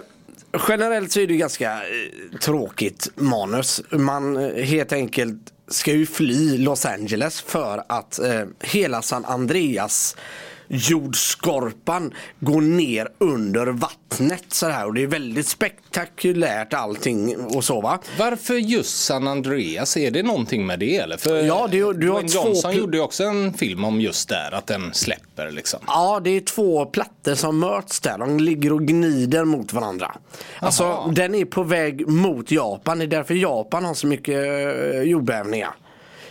[0.67, 3.81] generellt så är det ju ganska eh, tråkigt manus.
[3.91, 10.15] Man helt enkelt ska ju fly Los Angeles för att eh, hela San Andreas
[10.69, 17.81] jordskorpan går ner under vattnet så här och det är väldigt spektakulärt allting och så
[17.81, 17.99] va.
[18.19, 19.97] Varför just San Andreas?
[19.97, 21.17] Är det någonting med det eller?
[21.17, 24.51] För Ja, det- du har Dwayne Johnson gjorde ju också en film om just där,
[24.53, 25.79] att den släpper liksom.
[25.87, 28.17] Ja, det är två plattor som möts där.
[28.17, 30.15] De ligger och gnider mot varandra.
[30.59, 31.11] Alltså, Aha.
[31.15, 32.99] den är på väg mot Japan.
[32.99, 34.35] Det är därför Japan har så mycket
[34.93, 35.69] eh, jordbävningar.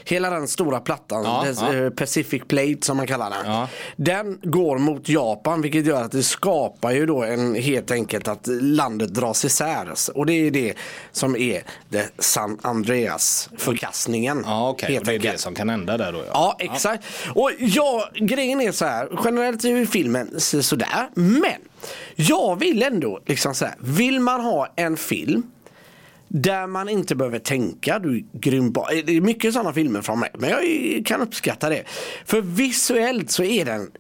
[0.09, 1.75] Hela den stora plattan, Ja, ja.
[1.75, 3.53] eh, Pacific Plate som man kallar den.
[3.53, 3.69] Ja.
[3.97, 8.47] Den går mot Japan vilket gör att det skapar ju då en, helt enkelt att
[8.61, 9.89] landet dras isär.
[10.15, 10.75] Och det är det
[11.13, 14.43] som är det San Andreas förkastningen.
[14.47, 14.89] Ja, okej.
[14.93, 16.25] helt Och det är det som kan hända där då ja.
[16.33, 17.05] Ja, exakt.
[17.35, 19.09] Och ja, grejen är så här.
[19.25, 21.09] Generellt är ju filmen så- sådär.
[21.15, 21.61] Men
[22.17, 23.75] jag vill ändå liksom så här.
[23.79, 25.43] Vill man ha en film
[26.29, 28.89] där man inte behöver tänka, du är grym på.
[29.05, 31.85] Det är mycket sådana filmer från mig, men jag kan uppskatta det.
[32.25, 33.91] För visuellt så är den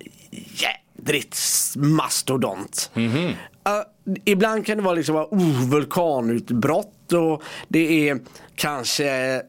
[1.00, 1.38] jädrigt
[1.76, 2.90] mastodont.
[2.96, 8.18] Uh, ibland kan det vara liksom oh, vulkanutbrott och det är
[8.54, 9.42] kanske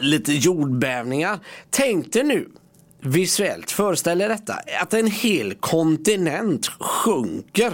[0.00, 1.38] lite jordbävningar.
[1.70, 2.48] Tänk dig nu
[3.00, 7.72] visuellt, föreställ dig detta, att en hel kontinent sjunker.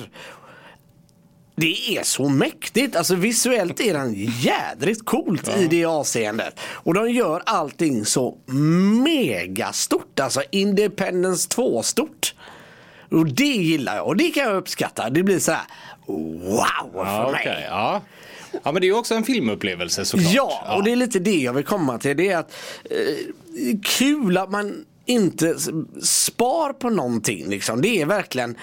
[1.60, 6.60] Det är så mäktigt, alltså visuellt är den jädrigt coolt i det avseendet.
[6.60, 8.38] Och de gör allting så
[9.04, 12.34] megastort, alltså Independence 2 stort.
[13.10, 15.10] Och det gillar jag och det kan jag uppskatta.
[15.10, 15.64] Det blir så här
[16.06, 17.66] wow för Ja, mig.
[17.68, 18.02] ja.
[18.62, 20.32] ja, men det är ju också en filmupplevelse såklart.
[20.34, 22.16] Ja, och det är lite det jag vill komma till.
[22.16, 22.52] Det är att
[22.90, 25.54] eh, kul att man inte
[26.02, 27.48] spar på någonting.
[27.48, 27.80] Liksom.
[27.82, 28.56] Det är verkligen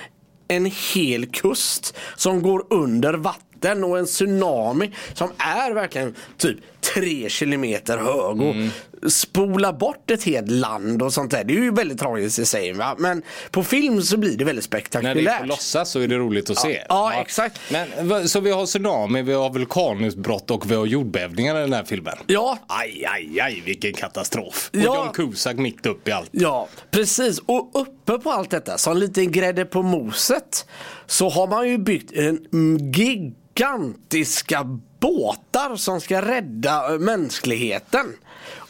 [0.47, 6.57] en hel kust som går under vatten och en tsunami som är verkligen typ
[6.93, 8.69] tre kilometer hög och Mm.
[9.09, 11.43] spola bort ett helt land och sånt där.
[11.43, 12.73] Det är ju väldigt tragiskt i sig.
[12.73, 12.95] Va?
[12.99, 15.15] Men på film så blir det väldigt När spektakulärt.
[15.25, 16.81] det är på låtsas så är det roligt att se.
[16.89, 17.59] ja, exakt.
[18.03, 21.83] Men, så vi har tsunami, vi har vulkanutbrott och vi har jordbävningar i den här
[21.83, 22.15] filmen.
[22.27, 24.69] Ja, Aj, aj, aj, vilken katastrof.
[24.73, 24.95] Och Ja.
[24.95, 26.29] John Cusack mitt upp i allt.
[26.31, 27.39] Ja, precis.
[27.45, 30.65] Och uppe på allt detta, som lite grädde på moset,
[31.07, 32.47] så har man ju byggt en
[32.93, 34.63] gigantiska
[34.99, 38.13] båtar som ska rädda eh, mänskligheten.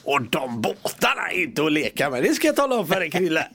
[0.04, 3.12] Och de båtarna är inte att leka med, det ska jag tala om för dig
[3.12, 3.48] Krille.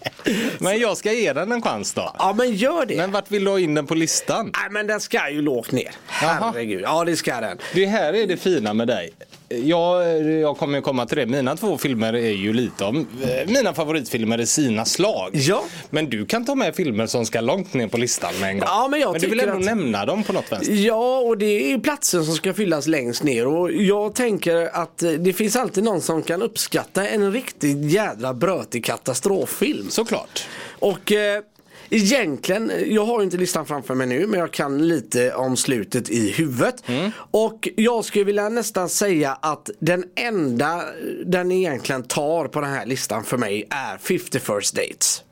[0.58, 2.14] Men jag ska ge den en chans då.
[2.18, 2.96] Ja men gör det.
[2.96, 4.52] Men vart vill du ha in den på listan?
[4.60, 5.90] Nej men den ska ju lågt ner.
[6.22, 6.32] Jaha.
[6.40, 7.58] Herregud, ja det ska den.
[7.74, 9.10] Det här är det fina med dig.
[9.50, 11.26] Jag, jag kommer ju komma till det.
[11.26, 15.30] Mina två filmer är ju lite om eh, mina favoritfilmer i sina slag.
[15.32, 15.64] Ja.
[15.90, 18.68] Men du kan ta med filmer som ska långt ner på listan med en gång.
[18.70, 20.74] Ja, men jag du vill ändå att- nämna dem på något vänster.
[20.74, 23.46] Ja, och det är platsen som ska fyllas längst ner.
[23.46, 28.34] Och jag tänker att eh, det finns alltid någon som kan uppskatta en riktigt jädra
[28.34, 29.90] brötig katastroffilm.
[29.90, 30.46] Såklart.
[30.78, 31.42] Och eh,
[31.90, 36.10] egentligen, jag har ju inte listan framför mig nu men jag kan lite om slutet
[36.10, 36.82] i huvudet.
[37.30, 40.84] Och jag skulle vilja nästan säga att den enda
[41.24, 45.22] den egentligen tar på den här listan för mig är 50 first dates.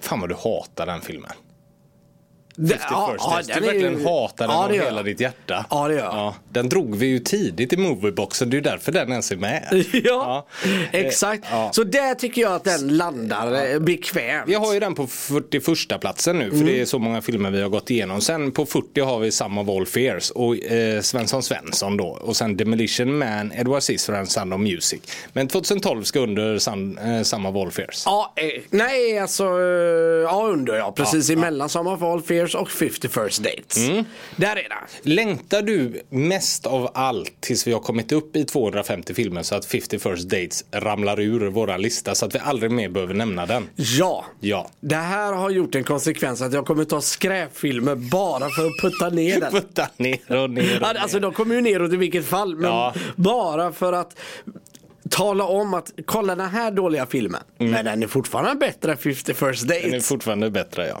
[0.00, 1.32] Fan vad du hatar den filmen.
[2.56, 3.46] Det- 50 first dates.
[3.46, 5.66] den du är ju- verkligen hatar den Ja, av hela ditt hjärta.
[5.70, 6.34] Ja, det gör jag.
[6.52, 8.50] Den drog vi ju tidigt i movieboxen.
[8.50, 9.84] Det är ju därför den ens är med.
[10.04, 10.46] Ja,
[10.92, 11.44] Eh, exakt.
[11.50, 11.70] ja.
[11.72, 14.44] Så där tycker jag att den landar eh, bekvämt.
[14.48, 17.62] Vi har ju den på 41 platsen nu för det är så många filmer vi
[17.62, 18.20] har gått igenom.
[18.20, 22.06] Sen på 40 har vi Some of All Fears och eh, Svensson Svensson då.
[22.06, 25.00] Och sen Demolition Man, Edward Scissorhands Sound of Music.
[25.32, 28.02] Men 2012 ska under Sun, eh, Some of All Fears.
[28.06, 29.50] Ja, eh, nej alltså, eh,
[30.22, 30.92] ja under ja.
[30.92, 33.76] Precis emellan Summer of All Fears och 50 First Dates.
[33.88, 34.04] Mm.
[34.36, 35.08] Där är det.
[35.10, 39.64] Längtar du mest av allt tills vi har kommit upp i 250 filmer så att
[39.66, 43.68] 50 First Dates ramlar ur våra lista så att vi aldrig mer behöver nämna den?
[43.76, 44.24] Ja.
[44.40, 44.70] Ja.
[44.80, 49.08] Det här har gjort en konsekvens att jag kommer ta skräpfilmer bara för att putta
[49.08, 49.52] ner den.
[49.56, 50.98] Putta ner och ner och Ja, ner.
[51.00, 52.56] Alltså de kommer ju neråt i vilket fall.
[52.56, 52.94] Men Ja.
[53.16, 54.18] bara för att
[55.10, 57.42] tala om att kolla den här dåliga filmen.
[57.58, 59.68] Men den är fortfarande bättre än 50 First Mm.
[59.82, 60.08] Den är Dates.
[60.08, 61.00] fortfarande bättre ja.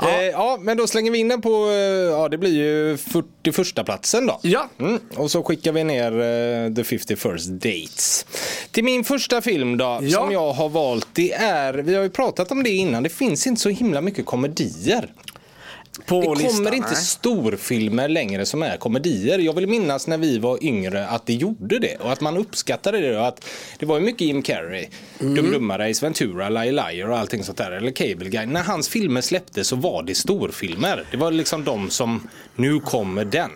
[0.00, 0.08] Ja.
[0.08, 1.74] Eh, ja men då slänger vi in den på, eh,
[2.10, 4.38] ja det blir ju 41 platsen då.
[4.42, 4.68] Ja.
[4.80, 4.98] Mm.
[5.16, 8.26] Och så skickar vi ner eh, The 50 First Dates.
[8.70, 10.18] Till min första film då, Ja.
[10.20, 13.46] som jag har valt, det är, vi har ju pratat om det innan, det finns
[13.46, 15.12] inte så himla mycket komedier.
[16.06, 16.96] På Det kommer listan, inte nej.
[16.96, 19.38] storfilmer längre som är komedier.
[19.38, 22.98] Jag vill minnas när vi var yngre att det gjorde det och att man uppskattade
[23.00, 23.18] det.
[23.18, 23.44] Och att
[23.78, 24.88] det var ju mycket Jim Carrey,
[25.20, 25.34] Mm.
[25.34, 27.70] Dum Dummare, Ace Ventura, Liar Liar och allting sånt där.
[27.70, 28.46] Eller Cable Guy.
[28.46, 31.04] När hans filmer släpptes så var det storfilmer.
[31.10, 33.50] Det var liksom de som, nu kommer den.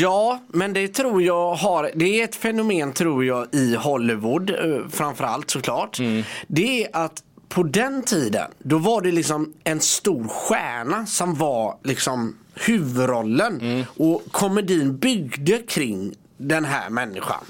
[0.00, 4.88] Ja, men det tror jag har, det är ett fenomen tror jag i Hollywood eh,
[4.90, 5.98] framförallt såklart.
[5.98, 6.22] Mm.
[6.48, 11.76] Det är att på den tiden, då var det liksom en stor stjärna som var
[11.82, 13.60] liksom huvudrollen.
[13.60, 13.84] Mm.
[13.96, 17.44] Och komedin byggde kring den här människan.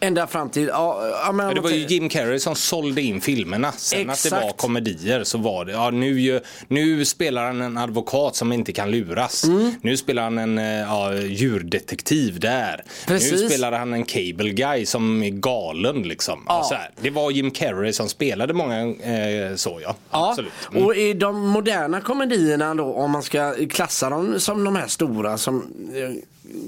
[0.00, 0.66] Ända fram till...
[0.66, 3.72] Ja, ja, men, Det var ju Jim Carrey som sålde in filmerna.
[3.72, 4.60] Sen att det var Exakt.
[4.60, 9.44] komedier så var det, ja nu, nu spelar han en advokat som inte kan luras.
[9.44, 9.74] Mm.
[9.82, 12.84] Nu spelar han en eh, ja, djurdetektiv där.
[13.08, 13.46] Nu Precis.
[13.46, 16.44] spelar han en cable guy som är galen liksom.
[16.48, 16.64] Ja.
[16.64, 16.90] Så här.
[17.00, 19.96] Det var Jim Carrey som spelade många eh, så ja.
[20.10, 20.52] Ja, Absolut.
[20.70, 20.84] Mm.
[20.84, 25.38] och i de moderna komedierna då, om man ska klassa dem som de här stora
[25.38, 25.56] som
[25.94, 26.22] eh,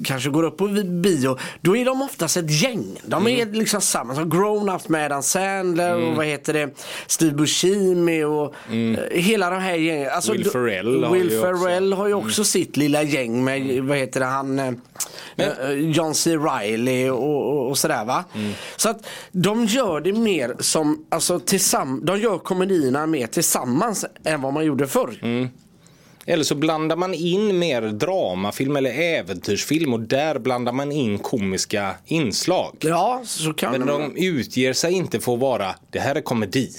[0.04, 0.66] kanske går upp på
[1.02, 3.00] bio, då är de oftast ett gäng.
[3.06, 3.54] De är Mm.
[3.54, 6.70] liksom samma, som Grown Ups med Adam Sandler och vad heter det,
[7.06, 10.10] Steve Buscemi och eh, hela de här gängen.
[10.12, 10.42] Alltså, Mm.
[10.42, 11.60] Will Ferrell har Will ju också- Mm.
[11.60, 14.72] Ferrell har ju också sitt lilla gäng med, vad heter det, han eh,
[15.36, 16.36] eh, John C.
[16.36, 18.24] Reilly och, och, och sådär va.
[18.34, 18.52] Mm.
[18.76, 24.42] Så att de gör det mer som, alltså tillsammans, de gör komedierna mer tillsammans än
[24.42, 25.18] vad man gjorde förr.
[26.30, 31.94] Eller så blandar man in mer dramafilm eller äventyrsfilm och där blandar man in komiska
[32.06, 32.76] inslag.
[32.80, 34.14] Ja, så kan Men de.
[34.14, 36.70] de utger sig inte för att vara, det här är komedi.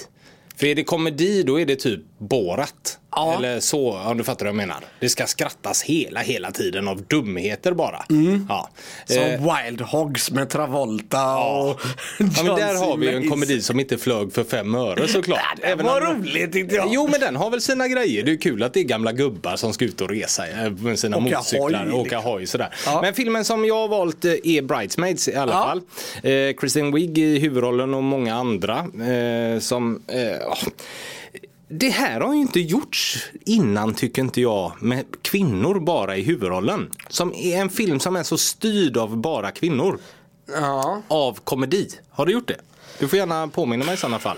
[0.56, 3.00] För är det komedi då är det typ Borat.
[3.20, 3.38] Ja.
[3.38, 4.78] Eller så, om du fattar vad jag menar.
[5.00, 8.06] Det ska skrattas hela, hela tiden av dumheter bara.
[8.50, 8.70] Ja.
[9.06, 11.80] Som Eh, Wild Hogs med Travolta och
[12.20, 15.08] Ja, men John där har vi ju en komedi som inte flög för fem öre
[15.08, 15.40] såklart.
[15.62, 16.88] Ja, det var roligt, tyckte jag.
[16.92, 18.24] Jo men den har väl sina grejer.
[18.24, 21.00] Det är kul att det är gamla gubbar som ska ut och resa eh, med
[21.00, 22.32] sina Åka motorcyklar hoj, och åka liksom.
[22.32, 22.76] hoj sådär.
[22.86, 23.02] Ja.
[23.02, 25.64] Men filmen som jag har valt eh, är Bridesmaids i alla Ja.
[25.68, 25.82] fall.
[26.32, 30.58] Eh, Kristen Wiig i huvudrollen och många andra eh, som eh, ja.
[31.70, 36.92] Det här har ju inte gjorts innan tycker inte jag med kvinnor bara i huvudrollen.
[37.08, 40.00] Som är en film som är så styrd av bara kvinnor
[40.54, 41.02] Ja.
[41.08, 41.90] av komedi.
[42.10, 42.58] Har du gjort det?
[43.00, 44.38] Du får gärna påminna mig i sådana fall.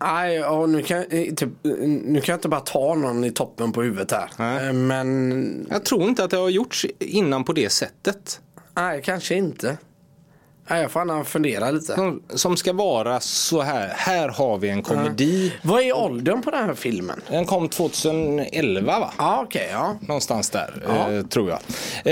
[0.00, 3.72] Nej, och nu, kan, eh, typ, nu kan jag inte bara ta någon i toppen
[3.72, 4.30] på huvudet här.
[4.38, 4.66] Nej.
[4.66, 8.40] Eh, Men Jag tror inte att det har gjorts innan på det sättet.
[8.74, 9.76] nej, kanske inte.
[10.68, 11.94] Jag får gärna fundera lite.
[11.94, 13.92] Som, som ska vara så här.
[13.96, 15.52] Här har vi en komedi.
[15.62, 17.20] Vad är åldern på den här filmen?
[17.30, 19.12] Den kom 2011 va?
[19.18, 19.96] Ja, okej, ja.
[20.00, 21.12] Någonstans där, Ja.
[21.12, 21.58] eh, tror jag.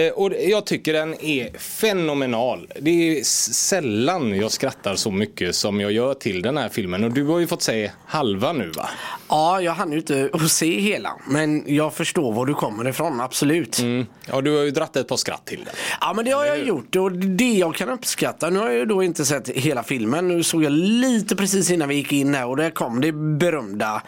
[0.07, 2.69] Eh, och jag tycker den är fenomenal.
[2.81, 7.05] Det är sällan jag skrattar så mycket som jag gör till den här filmen.
[7.05, 8.89] Och du har ju fått se halva nu va?
[9.29, 11.13] Ja, jag hann ju inte att se hela.
[11.29, 13.79] Men jag förstår var du kommer ifrån, absolut.
[13.79, 14.07] Mm.
[14.27, 15.75] Ja, du har ju dratt ett par skratt till den.
[16.01, 18.44] Ja men det har jag gjort och det jag kan uppskatta.
[18.51, 20.29] Nu har jag ju då inte sett hela filmen.
[20.29, 24.03] Nu såg jag lite precis innan vi gick in här och där kom det berömda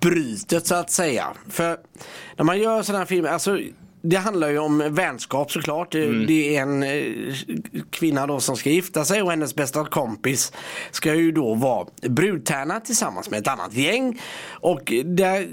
[0.00, 1.26] brytet så att säga.
[1.50, 1.76] För
[2.36, 3.58] när man gör sådana här filmer, alltså
[4.04, 5.92] det handlar ju om vänskap såklart.
[5.92, 7.34] Det- Det är en eh,
[7.90, 10.52] kvinna då som ska gifta sig och hennes bästa kompis
[10.90, 14.20] ska ju då vara brudtärna tillsammans med ett annat gäng.
[14.50, 15.48] Och där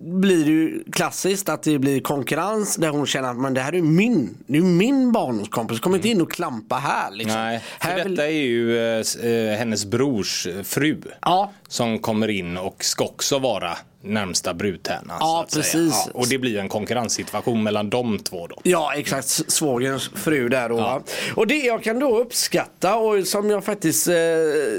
[0.00, 3.74] blir det ju klassiskt att det blir konkurrens där hon känner att men det här
[3.74, 7.10] är min, det är min barndomskompis, kom inte in och klampa här.
[7.10, 7.36] Liksom.
[7.40, 11.00] Nej, här vill- detta är ju eh, eh, hennes brors fru.
[11.22, 11.52] Ja.
[11.68, 15.16] Som kommer in och ska också vara närmsta brudtärna.
[15.20, 15.92] Ja, precis.
[16.06, 18.60] Ja, och det blir en konkurrenssituation mellan de två då.
[18.62, 20.76] Ja exakt, svågerns fru där då.
[20.76, 21.02] va.
[21.34, 24.14] Och det jag kan då uppskatta och som jag faktiskt eh,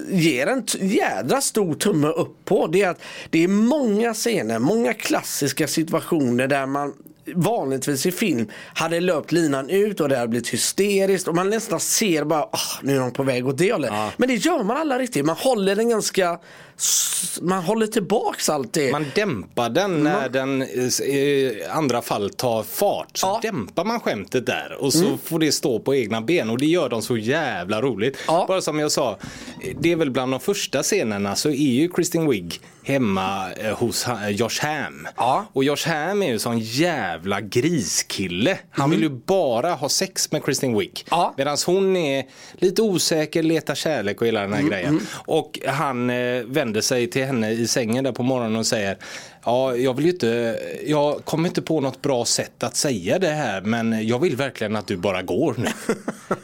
[0.10, 2.68] ger en jädra stor tumme upp på.
[2.68, 6.94] Det är att det är många scener, många klassiska situationer där man
[7.36, 11.80] vanligtvis i film hade löpt linan ut och det hade blivit hysteriskt och man nästan
[11.80, 13.92] ser bara ah, nu är de på väg åt det hållet.
[14.18, 15.26] Men det gör man alla riktigt.
[15.26, 16.40] Man håller den ganska
[17.42, 18.92] man håller tillbaks allt det.
[18.92, 23.18] Man dämpar den när den i andra fall tar fart.
[23.18, 23.40] Så Ja.
[23.42, 26.90] dämpar man skämtet där och så får det stå på egna ben och det gör
[26.90, 28.18] de så jävla roligt.
[28.28, 28.46] Ja.
[28.48, 29.18] Bara som jag sa,
[29.80, 34.04] det är väl bland de första scenerna så är ju Kristen Wiig hemma eh, hos
[34.04, 35.08] ha- Josh Ham.
[35.18, 35.46] Ja.
[35.54, 38.58] Och Josh Ham är ju sån jävla griskille.
[38.72, 41.06] Han vill ju bara ha sex med Kristen Wiig.
[41.10, 41.34] Ja.
[41.38, 45.00] Medan hon är lite osäker, letar kärlek och hela den här grejen.
[45.14, 48.98] Och han eh, vänder sig till henne i sängen där på morgonen och säger
[49.46, 53.30] Ja, jag vill ju inte, jag kommer inte på något bra sätt att säga det
[53.30, 55.68] här men jag vill verkligen att du bara går nu.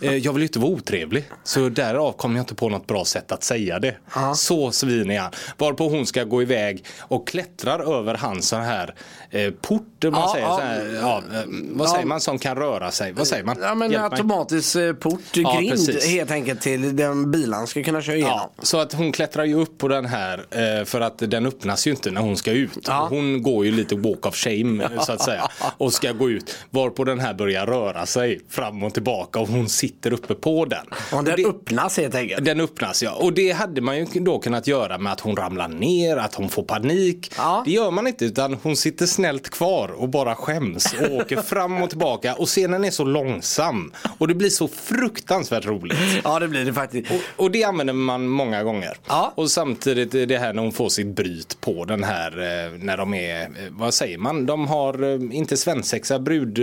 [0.01, 1.23] Eh, jag vill ju inte vara otrevlig.
[1.43, 3.95] Så därav kommer jag inte på något bra sätt att säga det.
[4.35, 5.31] Så svin är han.
[5.57, 8.95] Varpå hon ska gå iväg och klättrar över hans sån här
[9.31, 9.83] eh, port.
[10.03, 10.55] Man Ja, säger, ja.
[10.55, 13.13] så här, ja, eh, vad säger man som kan röra sig?
[13.13, 13.57] Vad säger man?
[13.61, 14.11] Ja men Hjälp mig.
[14.11, 16.07] automatisk eh, port, grind precis.
[16.07, 18.49] helt enkelt till den bilen ska kunna köra igenom.
[18.59, 21.91] Så att hon klättrar ju upp på den här eh, för att den öppnas ju
[21.91, 22.87] inte när hon ska ut.
[23.09, 25.47] Hon går ju lite walk of shame så att säga.
[25.77, 26.55] Och ska gå ut.
[26.69, 30.85] Varpå den här börjar röra sig fram och tillbaka och hon sitter uppe på den.
[31.11, 32.45] Och den det, öppnas helt enkelt.
[32.45, 33.11] den öppnas ja.
[33.11, 36.49] Och det hade man ju då kunnat göra med att hon ramlar ner, att hon
[36.49, 37.31] får panik.
[37.65, 41.81] Det gör man inte utan hon sitter snällt kvar och bara skäms och åker fram
[41.81, 42.35] och tillbaka.
[42.35, 43.91] Och scenen är så långsam.
[44.17, 45.97] Och det blir så fruktansvärt roligt.
[46.23, 47.11] Ja det blir det faktiskt.
[47.11, 48.97] Och, och det använder man många gånger.
[49.07, 49.31] Ja.
[49.35, 52.97] Och samtidigt är det här när hon får sitt bryt på den här eh, när
[52.97, 56.59] de är, eh, vad säger man, de har eh, inte svensexa, brud,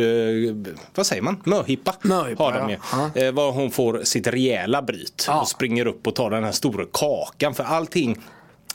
[0.95, 1.95] vad säger man, möhippa.
[2.03, 2.77] Möhippa, har de ju.
[3.25, 3.33] ja.
[3.33, 5.41] Var hon får sitt rejäla bryt Ja.
[5.41, 7.55] och springer upp och tar den här stora kakan.
[7.55, 8.19] För allting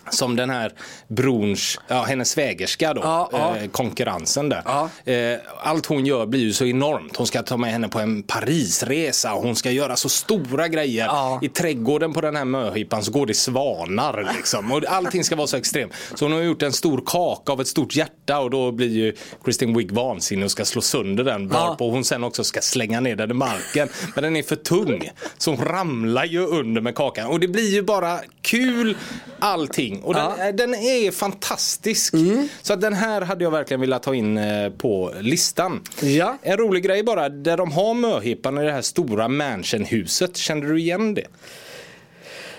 [0.09, 0.71] som den här
[1.07, 3.57] brons, ja, hennes svägerska då, Ja, ja.
[3.57, 4.61] Eh, konkurrensen där.
[4.65, 4.89] Ja.
[5.11, 7.15] Eh, allt hon gör blir ju så enormt.
[7.17, 11.09] Hon ska ta med henne på en Parisresa och hon ska göra så stora grejer.
[11.45, 14.71] I trädgården på den här möhippan så går det svanar liksom.
[14.71, 15.93] Och allting ska vara så extremt.
[16.15, 19.15] Så hon har gjort en stor kaka av ett stort hjärta och då blir ju
[19.45, 21.47] Kristin Wiig vansinnig och ska slå sönder den.
[21.47, 23.89] Varpå hon sen också ska slänga ner den i marken.
[24.15, 25.09] Men den är för tung.
[25.37, 27.27] Så hon ramlar ju under med kakan.
[27.27, 28.97] Och det blir ju bara kul
[29.39, 29.98] allting.
[30.03, 30.51] Och den, Ja.
[30.51, 32.13] den är fantastisk.
[32.61, 35.81] Så att den här hade jag verkligen velat ta in eh, på listan.
[36.01, 36.37] Ja.
[36.41, 40.37] En rolig grej bara, där de har möhippan i det här stora mansionhuset.
[40.37, 41.25] Kände du igen det?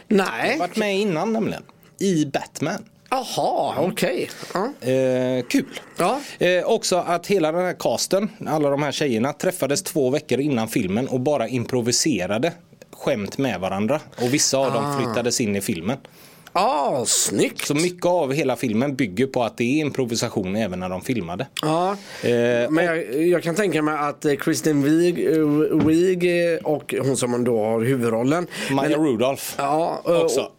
[0.09, 0.59] Nej.
[0.59, 1.63] Varit med innan nämligen.
[1.99, 2.85] I Batman.
[3.11, 4.31] Jaha, okej.
[4.55, 4.89] Ja.
[4.91, 5.81] Eh, kul.
[5.97, 6.21] Ja.
[6.39, 10.69] Eh, också att hela den här casten, alla de här tjejerna, träffades två veckor innan
[10.69, 12.53] filmen och bara improviserade
[12.93, 14.01] skämt med varandra.
[14.23, 15.99] Och vissa av dem flyttades in i filmen.
[16.53, 17.67] Ah, snyggt.
[17.67, 21.47] Så mycket av hela filmen bygger på att det är improvisation även när de filmade.
[21.63, 26.59] Ja, Eh, men jag, jag kan tänka mig att eh, Kristen Wiig, eh, Wiig eh,
[26.59, 28.47] och hon som då har huvudrollen.
[28.71, 30.41] Maja Rudolph Ja, också.
[30.41, 30.57] och-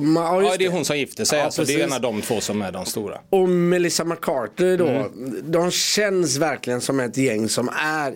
[0.00, 1.38] Ma, ja, det är hon som gifte sig.
[1.38, 3.18] Ja, alltså, det är en av de två som är de stora.
[3.30, 4.86] Och Melissa McCarthy då.
[4.86, 5.36] Mm.
[5.44, 8.14] De känns verkligen som ett gäng som är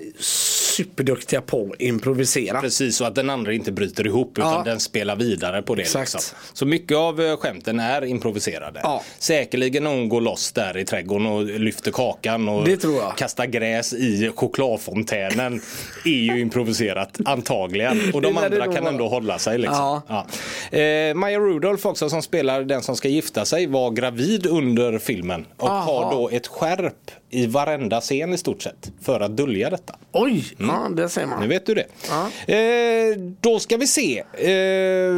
[0.74, 2.60] superduktiga på att improvisera.
[2.60, 4.62] Precis, så att den andra inte bryter ihop utan Ja.
[4.64, 5.82] den spelar vidare på det.
[5.82, 6.14] Exakt.
[6.14, 6.38] Liksom.
[6.52, 8.80] Så mycket av eh, skämten är improviserade.
[8.82, 9.02] Ja.
[9.18, 12.68] Säkerligen hon går loss där i trädgården och lyfter kakan och
[13.16, 15.60] kastar gräs i chokladfontänen
[16.04, 18.00] är ju improviserat antagligen.
[18.14, 19.58] Och de andra kan ändå hålla sig.
[19.58, 20.02] Liksom.
[20.08, 20.26] Ja.
[20.70, 20.78] Ja.
[20.78, 25.46] Eh, Maya Rudolph också som spelar den som ska gifta sig var gravid under filmen
[25.56, 26.02] och Aha.
[26.04, 29.96] har då ett skärp i varenda scen i stort sett för att dölja detta.
[30.12, 31.40] Oj, ja det ser man.
[31.40, 31.86] Nu vet du det.
[32.08, 32.54] Ja.
[32.54, 34.22] Eh, då ska vi se.
[34.32, 35.14] Eh,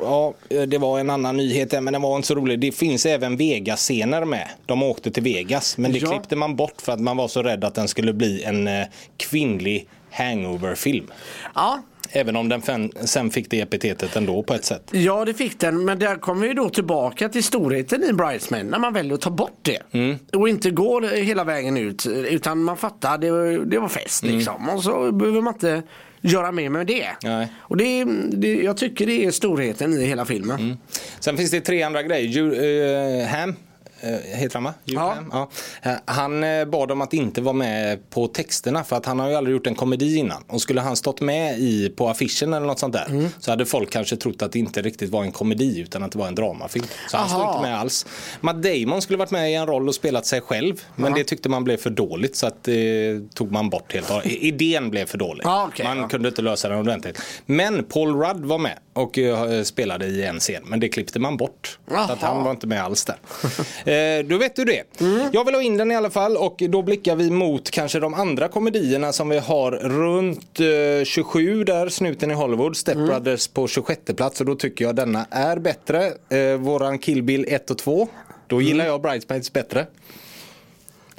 [0.00, 0.34] ja,
[0.66, 2.60] det var en annan nyhet där, men den var inte så rolig.
[2.60, 4.48] Det finns även Vegas-scener med.
[4.66, 6.10] De åkte till Vegas, men det Ja.
[6.10, 8.86] klippte man bort för att man var så rädd att den skulle bli en eh,
[9.16, 11.06] kvinnlig hangover-film.
[11.54, 11.82] Ja.
[12.12, 12.62] Även om den
[13.04, 14.82] sen fick det epitetet ändå på ett sätt.
[14.90, 18.78] Ja det fick den men där kommer vi då tillbaka till storheten i Bridesmaid när
[18.78, 19.78] man väljer att ta bort det.
[19.92, 20.18] Mm.
[20.32, 24.68] Och inte går hela vägen ut utan man fattar det, var- det var fest liksom.
[24.68, 25.82] Och så behöver man inte
[26.20, 27.02] göra mer med det.
[27.02, 27.38] Mm.
[27.38, 27.48] Nej.
[27.58, 30.60] Och det, det, jag tycker det är storheten i hela filmen.
[30.60, 30.76] Mm.
[31.20, 32.28] Sen finns det tre andra grejer.
[32.28, 32.54] Ju,
[33.20, 33.56] eh, Ham,
[34.34, 34.74] heter han va?
[34.84, 35.16] Ja.
[35.32, 35.48] Ja.
[35.82, 39.28] Eh, Han eh, bad om att inte vara med på texterna för att han har
[39.28, 40.44] ju aldrig gjort en komedi innan.
[40.48, 43.28] Och skulle han stått med i, på affischen eller något sånt där Mm.
[43.38, 46.18] så hade folk kanske trott att det inte riktigt var en komedi utan att det
[46.18, 46.84] var en dramafilm.
[47.10, 47.50] Så han står Aha.
[47.56, 48.06] inte med alls.
[48.40, 51.48] Matt Damon skulle varit med i en roll och spelat sig själv men det tyckte
[51.48, 54.26] man blev för dåligt så att det tog man bort helt och.
[54.26, 55.42] Idén blev för dålig.
[55.44, 56.08] Ja, okej, man ja.
[56.08, 57.18] kunde inte lösa den ordentligt.
[57.46, 61.36] Men Paul Rudd var med och eh, spelade i en scen men det klippte man
[61.36, 61.78] bort.
[61.88, 63.16] Så att han var inte med alls där.
[63.90, 65.00] eh, då vet du det.
[65.00, 65.30] Mm.
[65.32, 68.14] Jag vill ha in den i alla fall och då blickar vi mot kanske de
[68.14, 73.06] andra komedierna som vi har runt eh, 27 där, Snuten i Hollywood, Step Mm.
[73.08, 76.12] Brothers på 26 plats och då tycker jag denna är bättre.
[76.28, 78.08] Eh, våran Kill Bill 1 och 2.
[78.46, 78.68] Då Mm.
[78.68, 79.86] gillar jag Bridesmaids bättre.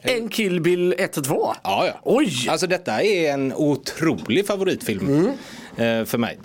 [0.04, 1.54] En Kill Bill 1 och 2?
[1.64, 1.94] Ja, ja.
[2.04, 2.48] Oj!
[2.50, 6.00] Alltså detta är en otrolig favoritfilm Mm.
[6.00, 6.38] eh, för mig.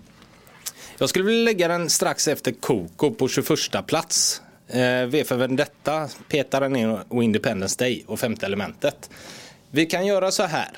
[0.98, 4.42] Jag skulle vilja lägga den strax efter Coco på 21 plats.
[4.68, 9.10] Eh, v för Vendetta, Petaren och Independence Day och Femte elementet.
[9.70, 10.68] Vi kan göra så här.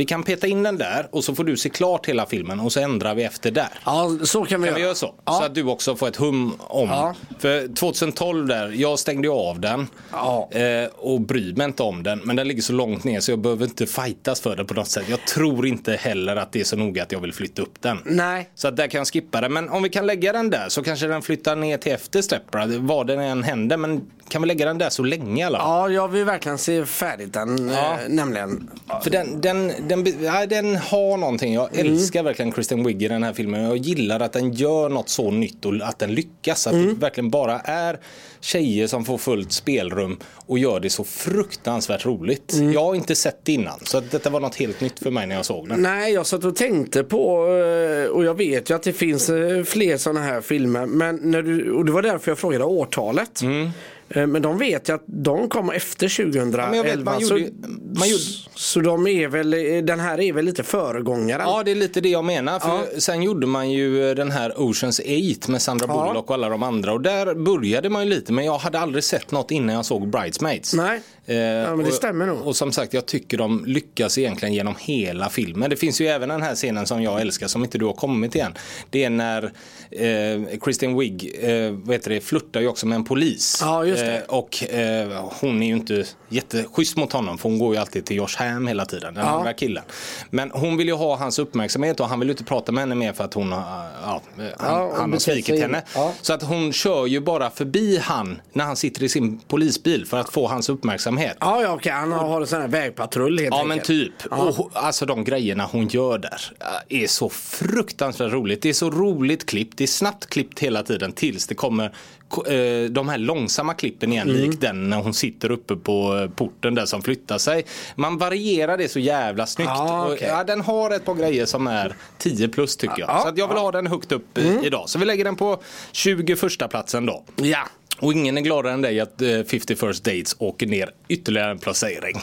[0.00, 2.72] Vi kan peta in den där och så får du se klart hela filmen och
[2.72, 3.68] så ändrar vi efter där.
[3.84, 4.80] Ja, så kan vi Kan vi göra.
[4.80, 5.14] göra så?
[5.24, 5.32] Ja.
[5.32, 6.88] Så att du också får ett hum om.
[6.88, 7.14] Ja.
[7.38, 9.86] För 2012 där, jag stängde ju av den.
[10.12, 10.48] Ja.
[10.52, 12.18] Eh, och bryr mig inte om den.
[12.24, 14.88] Men den ligger så långt ner så jag behöver inte fightas för den på något
[14.88, 15.04] sätt.
[15.08, 17.98] Jag tror inte heller att det är så noga att jag vill flytta upp den.
[18.04, 18.50] Nej.
[18.54, 19.52] Så att där kan jag skippa den.
[19.52, 22.50] Men om vi kan lägga den där så kanske den flyttar ner till efter Step
[22.50, 23.76] Brother, vad den än händer.
[23.76, 25.54] Men kan vi lägga den där så länge fall?
[25.58, 27.92] Ja, jag vill verkligen se färdigt den Ja.
[27.92, 28.70] eh, nämligen.
[29.02, 31.54] För den, den, den, ja, den har någonting.
[31.54, 31.92] Jag Mm.
[31.92, 33.62] älskar verkligen Kristen Wiig i den här filmen.
[33.62, 36.66] Jag gillar att den gör något så nytt och att den lyckas.
[36.66, 36.86] Att Mm.
[36.94, 37.98] det verkligen bara är
[38.40, 42.52] tjejer som får fullt spelrum och gör det så fruktansvärt roligt.
[42.52, 42.72] Mm.
[42.72, 45.36] Jag har inte sett det innan så detta var något helt nytt för mig när
[45.36, 45.82] jag såg den.
[45.82, 49.64] Nej, jag satt och tänkte på eh, och jag vet ju att det finns eh,
[49.64, 50.86] fler sådana här filmer.
[50.86, 53.42] Men när du, och det var därför jag frågade årtalet.
[53.42, 53.70] Mm.
[54.14, 56.66] Eh, Men de vet ju att de kom efter 2011.
[56.68, 57.52] men jag vet, man så, gjorde
[57.98, 58.22] man gjorde-
[58.54, 61.48] så de är väl, eh, den här är väl lite föregångaren.
[61.48, 62.58] Ja, det är lite det jag menar.
[62.60, 62.84] För Ja.
[62.98, 66.06] Sen gjorde man ju den här Oceans 8 med Sandra Ja.
[66.08, 66.92] Bullock och alla de andra.
[66.92, 70.08] Och där började man ju lite, men jag hade aldrig sett något innan jag såg
[70.10, 70.74] Bridesmaids.
[70.74, 71.00] Nej.
[71.30, 72.46] Eh, Ja, men det och, stämmer nog.
[72.46, 75.70] Och som sagt, jag tycker de lyckas egentligen genom hela filmen.
[75.70, 78.34] Det finns ju även den här scenen som jag älskar, som inte du har kommit
[78.34, 78.54] igen.
[78.90, 79.44] Det är när
[79.90, 83.58] eh, Kristen Wiig, eh, vad heter det, flörtar ju också med en polis.
[83.62, 84.02] Ja, just.
[84.02, 88.04] Eh, och eh, hon är ju inte jätteschysst mot honom, för hon går ju alltid
[88.06, 89.30] till Josh Ham hela tiden, den Ja.
[89.30, 89.84] andra killen.
[90.30, 92.94] Men hon vill ju ha hans uppmärksamhet och han vill ju inte prata med henne
[92.94, 93.60] mer för att hon har,
[94.02, 95.82] ja, han, Ja, han har svikit henne.
[96.22, 100.16] Så att hon kör ju bara förbi han när han sitter i sin polisbil för
[100.16, 101.19] att få hans uppmärksamhet.
[101.40, 101.92] Ja, ja okej.
[101.92, 104.18] Han har en sån här vägpatrull helt Ja men enkelt.
[104.18, 104.32] typ.
[104.32, 106.52] Och, ho- alltså de grejerna hon gör där
[106.88, 108.62] äh, är så fruktansvärt roligt.
[108.62, 109.78] Det är så roligt klippt.
[109.78, 111.94] Det är snabbt klippt hela tiden tills det kommer
[112.28, 114.28] ko- eh, de här långsamma klippen igen.
[114.30, 114.40] Mm.
[114.42, 117.64] Lik den när hon sitter uppe på eh, porten där som flyttar sig.
[117.94, 119.70] Man varierar det så jävla snyggt.
[119.70, 120.28] Och, okej.
[120.28, 123.08] ja, den har ett par grejer som är 10 plus tycker jag.
[123.08, 123.34] Ja, Mm.
[123.34, 124.88] så jag vill ha den högt upp eh, idag.
[124.88, 125.62] Så vi lägger den på
[125.92, 127.24] 21 platsen då.
[127.36, 127.66] Ja.
[128.00, 131.58] Och ingen är gladare än dig att eh, 50 First Dates åker ner ytterligare en
[131.58, 132.16] placering.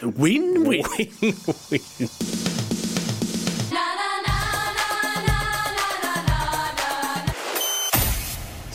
[0.00, 1.34] Win-win.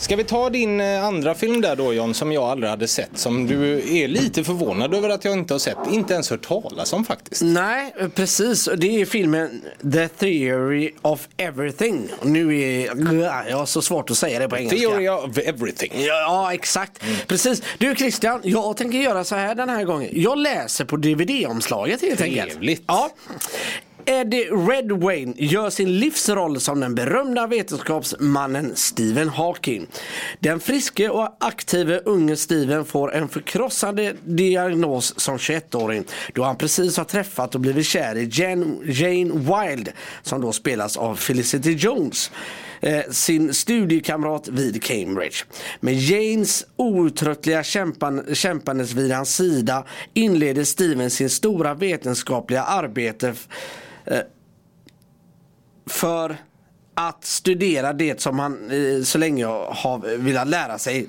[0.08, 3.10] Ska vi ta din eh, andra film där då John som jag aldrig hade sett
[3.18, 6.92] som du är lite förvånad över att jag inte har sett, inte ens hört talas
[6.92, 7.42] om faktiskt.
[7.42, 8.68] Nej, precis.
[8.76, 12.08] Det är filmen The Theory of Everything.
[12.22, 14.88] Nu är jag har så svårt att säga det på engelska.
[14.88, 15.92] Theory of everything.
[15.96, 17.02] Ja, exakt.
[17.26, 17.62] Precis.
[17.78, 20.10] Du Christian, jag tänker göra så här den här gången.
[20.12, 22.50] Jag läser på DVD-omslaget helt enkelt.
[22.50, 22.82] Trevligt.
[22.86, 23.10] Ja.
[24.08, 29.86] Eddie Redwayne gör sin livsroll som den berömda vetenskapsmannen Stephen Hawking.
[30.40, 36.04] Den friske och aktive unge Stephen får en förkrossande diagnos som 21-åring
[36.34, 39.92] då han precis har träffat och blivit kär i Jane, Jane Wilde
[40.22, 42.30] som då spelas av Felicity Jones
[42.80, 45.36] eh, sin studiekamrat vid Cambridge.
[45.80, 49.84] Med Janes outtröttliga kämpan, kämpandes vid hans sida
[50.14, 53.34] inleder Steven sin stora vetenskapliga arbete
[55.90, 56.36] för
[56.94, 61.08] att studera det som han eh, så länge har velat lära sig,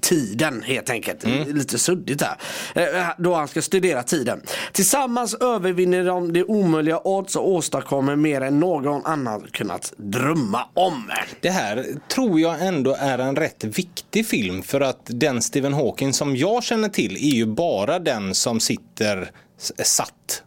[0.00, 1.24] tiden helt enkelt.
[1.46, 2.36] Lite suddigt där.
[2.74, 4.42] Eh, då han ska studera tiden.
[4.72, 11.10] Tillsammans övervinner de det omöjliga odds och åstadkommer mer än någon annan kunnat drömma om.
[11.40, 16.12] Det här tror jag ändå är en rätt viktig film för att den Stephen Hawking
[16.12, 19.72] som jag känner till är ju bara den som sitter s-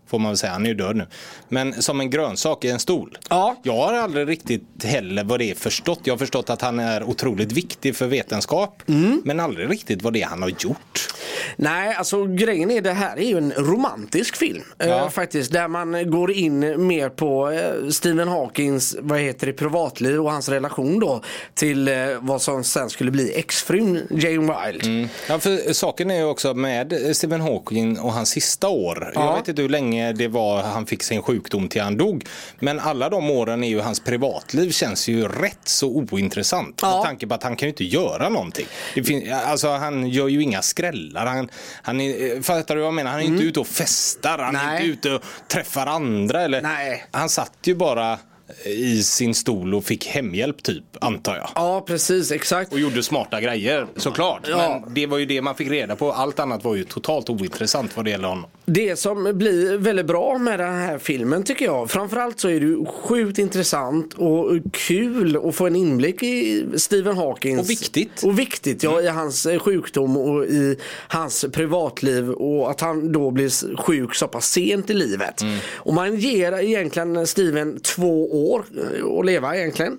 [0.07, 1.07] får man väl säga, han är ju död nu.
[1.49, 3.17] Men som en grönsak i en stol.
[3.29, 3.55] Ja.
[3.63, 5.99] Jag har aldrig riktigt heller vad det är förstått.
[6.03, 8.83] Jag har förstått att han är otroligt viktig för vetenskap.
[9.23, 11.07] Men aldrig riktigt vad det är han har gjort.
[11.55, 14.63] Nej, alltså grejen är det här är ju en romantisk film.
[14.77, 14.85] Ja.
[14.85, 20.19] Eh, faktiskt, där man går in mer på eh, Stephen Hawkings vad heter det, privatliv
[20.19, 21.21] och hans relation då
[21.53, 25.09] till eh, vad som sen skulle bli exfrun Jane Wilde.
[25.29, 29.11] Ja, för saken är ju också med Stephen Hawking och hans sista år.
[29.15, 29.25] Ja.
[29.25, 32.25] Jag vet inte hur länge det var han fick sin sjukdom till han dog.
[32.59, 36.79] Men alla de åren är ju hans privatliv känns ju rätt så ointressant.
[36.81, 36.95] Ja.
[36.97, 38.65] Med tanke på att han kan ju inte göra någonting.
[38.95, 41.25] Det fin- alltså, han gör ju inga skrällar.
[41.25, 41.49] Han,
[41.81, 43.11] han är, fattar du vad jag menar?
[43.11, 44.37] Han är inte ute och festar.
[44.37, 44.73] Han är Mm.
[44.75, 44.89] Nej.
[44.89, 46.41] inte ute och träffar andra.
[46.41, 47.05] Eller, Nej.
[47.11, 48.19] Han satt ju bara
[48.65, 51.49] i sin stol och fick hemhjälp typ, antar jag.
[51.55, 52.73] Ja, precis, exakt.
[52.73, 54.47] Och gjorde smarta grejer såklart.
[54.49, 54.81] Ja.
[54.85, 56.11] Men det var ju det man fick reda på.
[56.11, 58.45] Allt annat var ju totalt ointressant vad det gäller honom.
[58.65, 62.85] Det som blir väldigt bra med den här filmen tycker jag, framförallt så är det
[62.85, 68.23] sjukt intressant och kul att få en inblick i Stephen Hawkings Och viktigt.
[68.23, 70.77] Och viktigt, ja, i hans sjukdom och i
[71.07, 75.41] hans privatliv och att han då blir sjuk så pass sent i livet.
[75.73, 79.97] Och man ger egentligen Steven två år eh, att leva egentligen.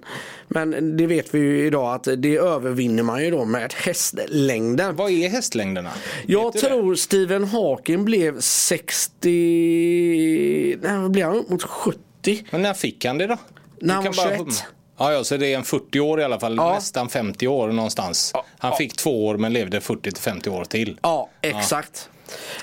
[0.49, 4.93] Men det vet vi ju idag att det övervinner man ju då med hästlängder.
[4.93, 5.91] Vad är hästlängderna?
[6.27, 6.67] Jag du det?
[6.69, 9.29] tror Stephen Hawking blev 60...
[10.83, 11.37] Nej, blev han?
[11.37, 12.45] Upp mot 70?
[12.51, 13.37] Men när fick han det då?
[13.81, 14.41] När han var kan bara 21.
[14.41, 14.63] hum-
[14.99, 16.75] Ja, ja, så det är en 40 år i alla fall, Ja.
[16.75, 18.33] nästan 50 år någonstans.
[18.59, 18.77] Han ja.
[18.77, 20.99] fick två år men levde 40 till 50 år till.
[21.03, 22.09] Ja, exakt.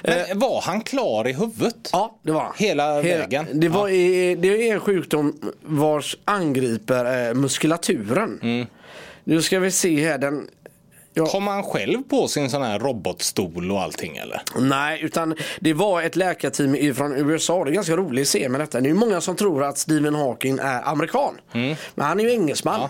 [0.04, 1.90] Men var han klar i huvudet?
[1.92, 2.54] Ja, det var han.
[2.58, 3.46] Hela vägen?
[3.54, 8.40] Det, var, i- det är en sjukdom vars angriper eh, muskulaturen.
[8.44, 8.66] Mm.
[9.24, 10.18] Nu ska vi se här.
[10.18, 10.48] Den,
[11.16, 14.42] Kom han själv på sin sån här robotstol och allting eller?
[14.60, 17.64] Nej, utan det var ett läkarteam från USA.
[17.64, 18.82] Det är ganska roligt att se med detta.
[18.82, 21.38] Det är många som tror att Stephen Hawking är amerikan.
[21.54, 21.76] Mm.
[21.96, 22.90] Men han är ju engelsman.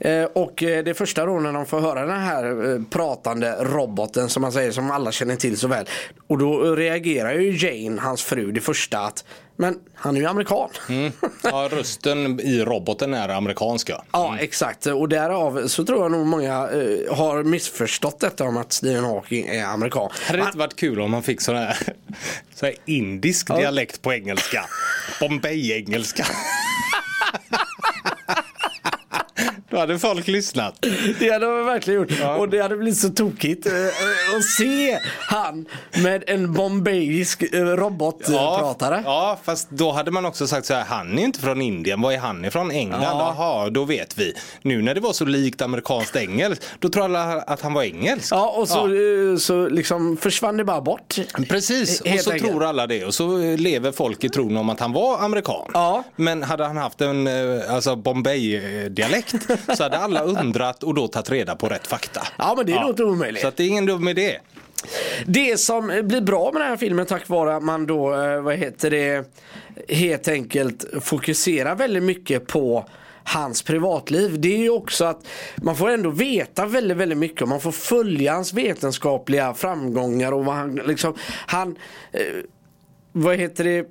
[0.00, 4.28] Eh, och eh, det första då när de får höra den här eh, pratande roboten
[4.28, 5.86] som man säger som alla känner till så väl.
[6.26, 9.24] Och då reagerar ju Jane, hans fru, det första att
[9.60, 10.68] men han är ju amerikan.
[11.42, 14.04] Ja, rösten i roboten är amerikansk ja.
[14.12, 14.86] Ja, exakt.
[14.86, 19.46] Och därav så tror jag nog många eh, har missförstått detta om att Stephen Hawking
[19.46, 20.10] är amerikan.
[20.26, 21.76] Hade det inte varit kul om man fick sån här,
[22.54, 24.64] sån här indisk dialekt på engelska?
[25.20, 26.26] Bombay-engelska.
[29.70, 30.86] Då hade folk lyssnat.
[31.18, 32.10] Det hade man verkligen gjort.
[32.38, 35.66] Och det hade blivit så tokigt eh, eh, att se han
[36.02, 39.02] med en bombayisk eh, robotpratare.
[39.04, 42.12] ja, fast då hade man också sagt så här, han är inte från Indien, var
[42.12, 42.70] är han ifrån?
[42.70, 43.02] England?
[43.02, 43.34] Ja.
[43.38, 44.34] Jaha, då vet vi.
[44.62, 48.32] Nu när det var så likt amerikanskt engelskt, då tror alla att han var engelsk.
[48.32, 51.16] Ja, och så, eh, så liksom försvann det bara bort.
[51.48, 52.50] Precis, och så enkelt.
[52.50, 55.70] tror alla det och så lever folk i tron om att han var amerikan.
[55.74, 56.04] Ja.
[56.16, 57.28] Men hade han haft en
[57.70, 59.34] alltså Bombay-dialekt
[59.76, 62.22] så hade alla undrat och då tagit reda på rätt fakta.
[62.38, 63.42] Ja, men det är nog inte omöjligt.
[63.42, 64.38] Så det är ingen dum idé.
[65.26, 68.54] Det som blir bra med den här filmen tack vare att man då, eh, vad
[68.54, 69.30] heter det,
[69.88, 72.84] helt enkelt fokuserar väldigt mycket på
[73.24, 74.40] hans privatliv.
[74.40, 77.72] Det är ju också att man får ändå veta väldigt, väldigt mycket och man får
[77.72, 81.14] följa hans vetenskapliga framgångar och vad han liksom,
[81.46, 81.76] han,
[82.12, 82.22] eh,
[83.12, 83.86] vad heter det,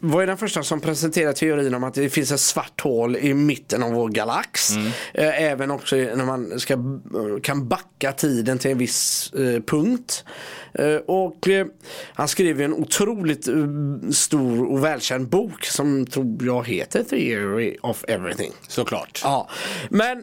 [0.00, 3.34] var ju den första som presenterade teorin om att det finns ett svart hål i
[3.34, 4.76] mitten av vår galax.
[5.14, 6.76] Eh, Även också när man ska,
[7.42, 10.24] kan backa tiden till en viss eh, punkt.
[10.74, 11.66] Eh, och eh,
[12.14, 13.54] han skrev en otroligt eh,
[14.12, 18.52] stor och välkänd bok som tror jag heter Theory of Everything.
[18.68, 19.20] Såklart.
[19.24, 19.48] Ja,
[19.90, 20.22] men eh,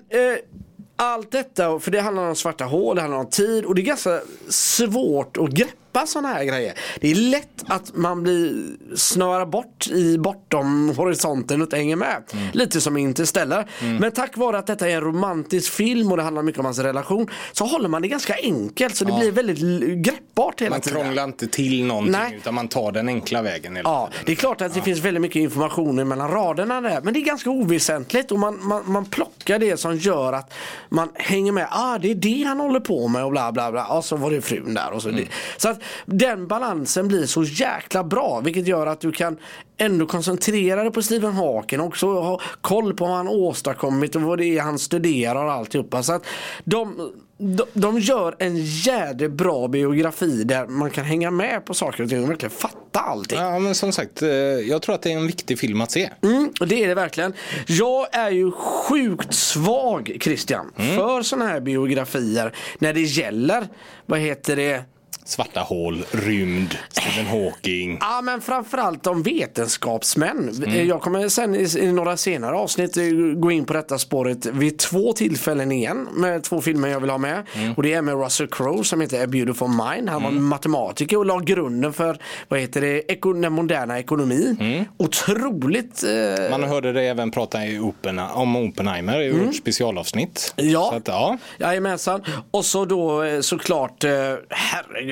[0.96, 3.86] allt detta, för det handlar om svarta hål, det handlar om tid och det är
[3.86, 5.72] ganska svårt att greppa
[6.06, 6.74] sådana här grejer.
[7.02, 8.64] Det är lätt att man blir
[8.96, 12.24] snörar bort i bortom horisonten och inte hänger med.
[12.54, 13.70] Lite som Interstellar.
[14.00, 16.80] Men tack vare att detta är en romantisk film och det handlar mycket om hans
[16.80, 19.60] relation så håller man det ganska enkelt så det blir väldigt
[20.06, 21.02] greppbart hela Man tiden.
[21.02, 22.36] krånglar inte till någonting Nej.
[22.42, 23.76] utan man tar den enkla vägen.
[23.76, 24.24] hela Ja, tiden.
[24.26, 27.02] det är klart att det finns väldigt mycket information mellan raderna där.
[27.02, 30.54] Men det är ganska oväsentligt och man, man, man plockar det som gör att
[30.90, 31.68] man hänger med.
[31.72, 33.86] Ah, det är det han håller på med och bla bla bla.
[33.88, 35.10] Och så var det frun där och så.
[35.10, 35.22] Mm.
[35.22, 35.28] Det.
[35.58, 38.42] Så att den balansen blir så jäkla bra.
[38.44, 39.38] Vilket gör att du kan
[39.78, 44.22] ändå koncentrera dig på Stephen Hawking och också ha koll på vad han åstadkommit och
[44.22, 46.04] vad det är han studerar och alltihopa.
[46.04, 46.26] Så att
[46.64, 52.04] de, de, de gör en jädra bra biografi där man kan hänga med på saker
[52.04, 53.40] och ting och verkligen fatta allting.
[53.40, 56.10] Ja, men som sagt, eh, jag tror att det är en viktig film att se.
[56.24, 57.34] Mm, och det är det verkligen.
[57.68, 63.68] Jag är ju sjukt svag Christian för sådana här biografier när det gäller,
[64.06, 64.84] vad heter det,
[65.28, 67.98] Svarta hål, rymd, Stephen Hawking.
[68.02, 70.64] Ja men framförallt om vetenskapsmän.
[70.88, 73.04] Jag kommer sen i, i några senare avsnitt eh,
[73.36, 77.18] gå in på detta spåret vid två tillfällen igen med två filmer jag vill ha
[77.18, 77.44] med.
[77.76, 80.10] Och det är med Russell Crowe som heter A Beautiful Mind.
[80.10, 82.18] Han var matematiker och la grunden för
[82.48, 83.02] vad heter det,
[83.42, 84.86] den moderna ekonomin.
[84.98, 90.54] Otroligt eh, Man hörde det även prata i Open, om Oppenheimer i vårt specialavsnitt.
[90.56, 90.88] Ja.
[90.92, 91.38] Så att, ja.
[91.58, 92.24] Jajamensan.
[92.52, 94.12] Och så då eh, såklart, eh,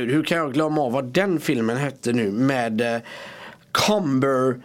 [0.06, 3.02] gud, hur kan jag glömma av vad den filmen hette nu med eh,
[3.72, 4.56] Cumber,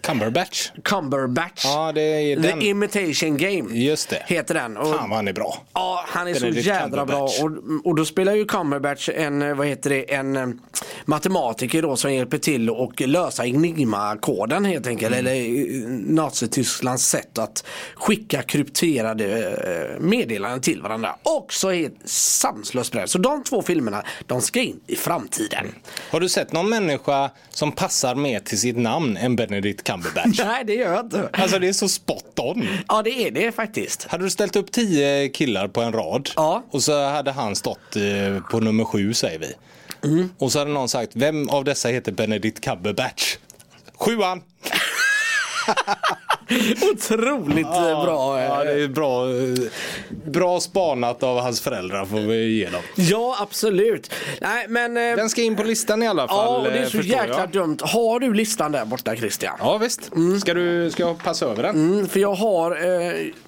[0.00, 0.70] Cumberbatch.
[0.84, 1.64] Cumberbatch.
[1.64, 2.62] Ja, det är The den.
[2.62, 4.22] Imitation Game Just det.
[4.26, 4.76] heter den.
[4.76, 5.62] Och, Fan vad han är bra.
[5.74, 7.22] Ja, han är Benedict så jädra bra.
[7.22, 7.50] Och,
[7.84, 10.46] och då spelar ju Cumberbatch en, vad heter det, en eh,
[11.04, 15.14] matematiker då som hjälper till att lösa Enigma-koden helt enkelt.
[15.14, 15.26] Mm.
[15.26, 17.64] Eller eh, Nazitysklands sätt att
[17.94, 21.16] skicka krypterade eh, meddelanden till varandra.
[21.22, 23.06] Också helt sanslöst bra.
[23.06, 25.74] Så de två filmerna, de ska in i framtiden.
[26.10, 30.38] Har du sett någon människa som passar mer till sitt namn än Benedict Cumberbatch?
[30.44, 31.28] Nej, det gör jag inte.
[31.32, 32.68] Alltså det är så spot on.
[32.88, 34.04] Ja, det är det faktiskt.
[34.04, 36.64] Hade du ställt upp tio killar på en rad Ja.
[36.70, 39.52] och så hade han stått eh, på nummer sju säger vi.
[40.08, 40.30] Mm.
[40.38, 43.36] Och så hade någon sagt, vem av dessa heter Benedict Cumberbatch?
[43.94, 44.42] Sjuan!
[46.92, 48.38] Otroligt eh, bra.
[48.38, 48.44] eh.
[48.44, 49.54] Ja, det är bra, eh,
[50.30, 52.82] bra spanat av hans föräldrar får vi ge dem.
[52.94, 54.10] Ja, absolut.
[54.40, 54.96] Nej, men...
[54.96, 56.36] eh, Den ska in på listan i alla fall.
[56.36, 57.50] Ja, och det är eh, så jäkla jag.
[57.50, 57.76] dumt.
[57.80, 59.54] Har du listan där borta Christian?
[59.60, 60.10] Ja visst.
[60.40, 61.74] Ska, du, ska jag passa över den?
[61.92, 62.70] Mm, för jag har...
[62.70, 62.76] Eh,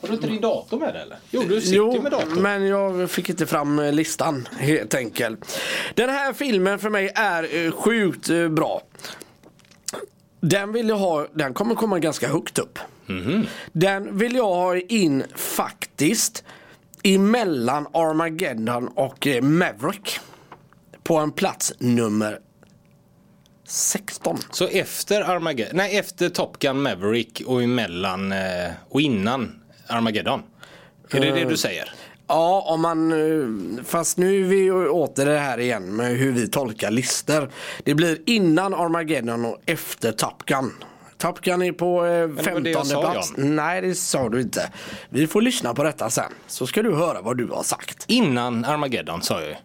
[0.01, 1.17] Har du inte din dator med dig eller?
[1.31, 2.43] Jo, du sitter jo, med datorn.
[2.43, 5.61] men jag fick inte fram eh, listan helt enkelt.
[5.95, 8.83] Den här filmen för mig är eh, sjukt eh, bra.
[10.41, 12.79] Den vill jag ha, den kommer komma ganska högt upp.
[13.07, 13.47] Mhm.
[13.73, 16.45] Den vill jag ha in faktiskt
[17.03, 20.21] emellan Armageddon och eh, Maverick.
[21.03, 22.39] På en plats nummer
[23.65, 24.39] 16.
[24.51, 30.43] Så efter Armageddon, nej efter Top Gun Maverick och emellan eh, och innan Armageddon.
[31.11, 31.93] Är det det du säger?
[32.31, 36.49] Ja, om man, eh, fast nu är vi åter det här igen med hur vi
[36.49, 37.51] tolkar listor.
[37.85, 40.73] Det blir innan Armageddon och efter Top Gun.
[41.19, 43.33] Top Gun är på eh, det var 15 det jag sa, plats.
[43.37, 43.57] Jan.
[43.57, 44.73] Nej, det sa du inte.
[45.09, 46.33] Vi får lyssna på detta sen.
[46.47, 48.05] Så ska du höra vad du har sagt.
[48.09, 49.57] Innan Armageddon sa jag.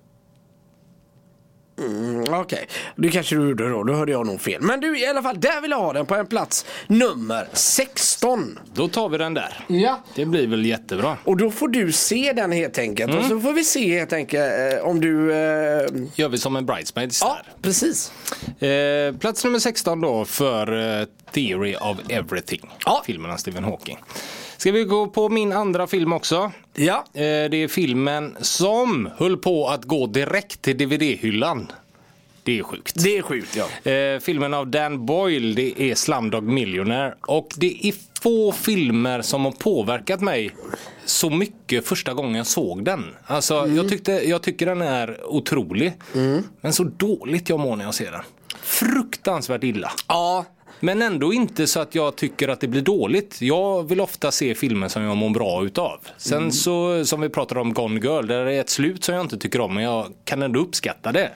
[1.78, 3.84] Mm, Okej, det kanske du gjorde då.
[3.84, 4.62] Då hörde jag nog fel.
[4.62, 8.60] Men du, i alla fall, där vill jag ha den på en plats nummer 16.
[8.74, 9.66] Då tar vi den där.
[9.68, 10.04] Ja.
[10.16, 11.18] Det blir väl jättebra.
[11.24, 13.12] Och då får du se den helt enkelt.
[13.12, 13.24] Mm.
[13.24, 15.32] Och så får vi se helt enkelt eh, om du...
[15.34, 17.54] Eh, Gör vi som en bridesmaids ja, där.
[17.62, 18.12] precis.
[18.62, 22.70] Eh, plats nummer 16 då för eh, Theory of Everything.
[22.86, 23.04] Ja.
[23.06, 23.98] Filmen av Stephen Hawking.
[24.58, 26.52] Ska vi gå på min andra film också?
[26.74, 27.06] Ja.
[27.14, 31.72] Eh, det är filmen som höll på att gå direkt till DVD-hyllan.
[32.44, 33.04] Det är sjukt.
[33.04, 33.92] Det är sjukt ja.
[33.92, 37.16] Eh, filmen av Dan Boyle, det är Slumdog Millionaire.
[37.22, 40.56] Och det är få filmer som har påverkat mig
[41.06, 43.16] så mycket första gången jag såg den.
[43.26, 45.94] Alltså, jag, tyckte, jag tycker den är otrolig.
[46.62, 48.22] Men så dåligt jag mår när jag ser den.
[48.62, 49.92] Fruktansvärt illa.
[50.08, 50.46] Ja,
[50.80, 53.38] Men ändå inte så att jag tycker att det blir dåligt.
[53.42, 56.00] Jag vill ofta se filmer som jag mår bra utav.
[56.18, 59.38] Sen så, som vi pratade om Gone Girl, där är ett slut som jag inte
[59.38, 61.32] tycker om, men jag kan ändå uppskatta det.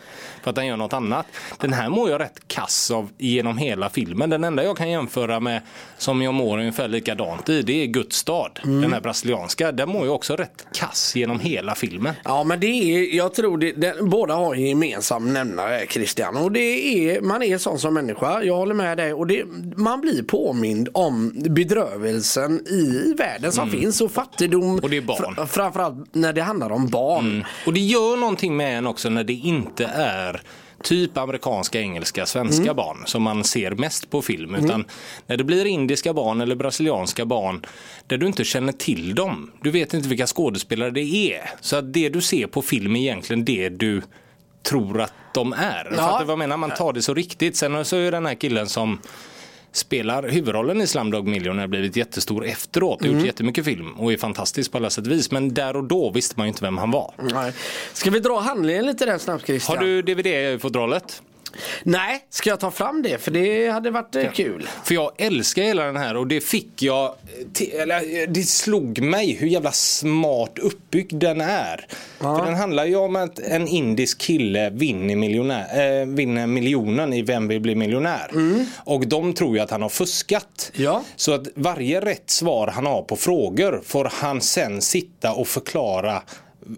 [0.49, 1.25] För att den gör något annat.
[1.59, 4.29] Den här mår jag rätt kass av genom hela filmen.
[4.29, 5.61] Den enda jag kan jämföra med
[5.97, 8.59] som jag mår ungefär likadant i, det är Guds stad.
[8.63, 9.71] Den här brasilianska.
[9.71, 12.13] Den mår jag också rätt kass genom hela filmen.
[12.23, 16.37] ja men det är, jag tror det, det, båda har en gemensam nämnare Christian.
[16.37, 19.13] Och det är, man är sån som människa, jag håller med dig.
[19.13, 19.43] Och det,
[19.75, 24.63] man blir påmind om bedrövelsen i världen som finns och fattigdom.
[24.63, 24.79] Mm.
[24.79, 25.35] Och det är barn.
[25.35, 27.45] Fra, framförallt när det handlar om barn.
[27.65, 30.38] Och det gör någonting med en också när det inte är
[30.83, 32.75] typ amerikanska, engelska, svenska Mm.
[32.75, 34.55] barn som man ser mest på film.
[34.55, 34.85] Utan
[35.27, 37.65] när det blir indiska barn eller brasilianska barn
[38.07, 39.51] där du inte känner till dem.
[39.61, 41.49] Du vet inte vilka skådespelare det är.
[41.61, 44.01] Så att det du ser på film är egentligen det du
[44.63, 45.87] tror att de är.
[45.91, 45.97] Ja.
[45.97, 46.57] Fattar du vad jag menar?
[46.57, 47.55] Man tar det så riktigt.
[47.57, 48.99] Sen så är den här killen som
[49.72, 53.01] spelar huvudrollen i Slumdog Millionaire blivit jättestor efteråt.
[53.01, 53.15] Mm.
[53.15, 55.32] Gjort jättemycket film och är fantastisk på alla sätt och vis.
[55.32, 57.13] Men där och då visste man ju inte vem han var.
[57.34, 57.53] Nej.
[57.93, 59.78] Ska vi dra handlingen lite där snabbt Christian?
[59.78, 61.22] Har du DVD-fodralet?
[61.83, 63.17] Nej, ska jag ta fram det?
[63.21, 64.67] För det hade varit eh, kul.
[64.83, 67.15] För jag älskar hela den här och det fick jag,
[67.59, 71.87] eh, eller eh, det slog mig hur jävla smart uppbyggd den är.
[72.19, 77.21] För den handlar ju om att en indisk kille vinner, miljonär, äh, vinner miljonen i
[77.21, 78.31] Vem vill bli miljonär?
[78.77, 80.71] Och de tror ju att han har fuskat.
[80.75, 81.03] Ja.
[81.15, 86.21] Så att varje rätt svar han har på frågor får han sen sitta och förklara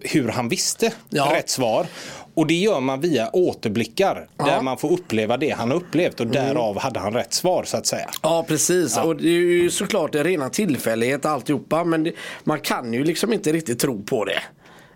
[0.02, 1.32] hur han visste Ja.
[1.34, 1.86] rätt svar.
[2.34, 6.26] Och det gör man via återblickar där man får uppleva det han har upplevt och
[6.26, 8.10] därav hade han rätt svar så att säga.
[8.22, 12.12] Ja precis och det är ju såklart en rena tillfällighet alltihopa men det,
[12.44, 14.42] man kan ju liksom inte riktigt tro på det.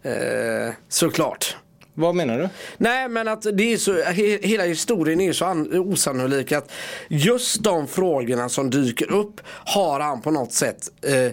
[0.03, 1.57] Eh, såklart.
[1.99, 2.49] Vad menar du?
[2.79, 6.73] Nej men att det är så, he, hela historien är så an, osannolik att
[7.09, 11.33] just de frågorna som dyker upp har han på något sätt eh,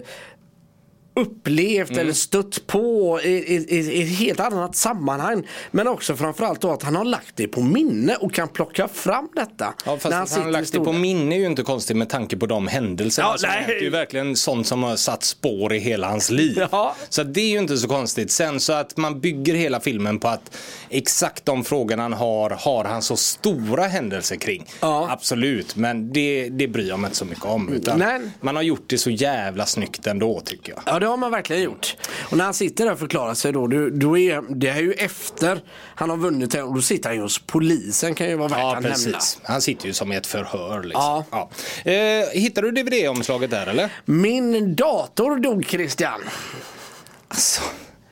[1.14, 5.46] upplevt eller stött på i, i, i, ett helt annat sammanhang.
[5.70, 9.28] Men också framförallt då att han har lagt det på minne och kan plocka fram
[9.34, 9.74] detta.
[9.86, 12.08] Ja, fast att han sitter har lagt det på minne är ju inte konstigt med
[12.08, 13.28] tanke på de händelserna.
[13.28, 13.58] Ja, som nej.
[13.58, 13.68] hänt.
[13.68, 16.66] Det är ju verkligen sånt som har satt spår i hela hans liv.
[16.70, 16.96] Ja.
[17.08, 18.30] Så det är ju inte så konstigt.
[18.30, 20.56] Sen så att man bygger hela filmen på att
[20.88, 24.66] exakt de frågorna han har, har han så stora händelser kring.
[24.80, 25.10] Ja.
[25.10, 27.72] Absolut, men det, det bryr jag mig inte så mycket om.
[27.72, 28.20] Utan Nej.
[28.40, 30.82] Man har gjort det så jävla snyggt ändå tycker jag.
[30.86, 31.96] Ja det har man verkligen gjort.
[32.30, 34.92] Och när han sitter där och förklarar sig då, då, då är det är ju
[34.92, 35.60] efter
[35.94, 38.58] han har vunnit det och då sitter han ju hos polisen kan ju vara värt
[38.58, 38.94] Ja, att nämna.
[38.94, 39.38] precis.
[39.42, 40.82] Han sitter ju som i ett förhör.
[40.82, 41.24] Liksom.
[41.30, 41.50] Ja.
[41.84, 41.90] Ja.
[41.92, 43.90] Eh, hittar du DVD-omslaget där eller?
[44.04, 46.20] Min dator dog Christian.
[47.28, 47.62] Alltså,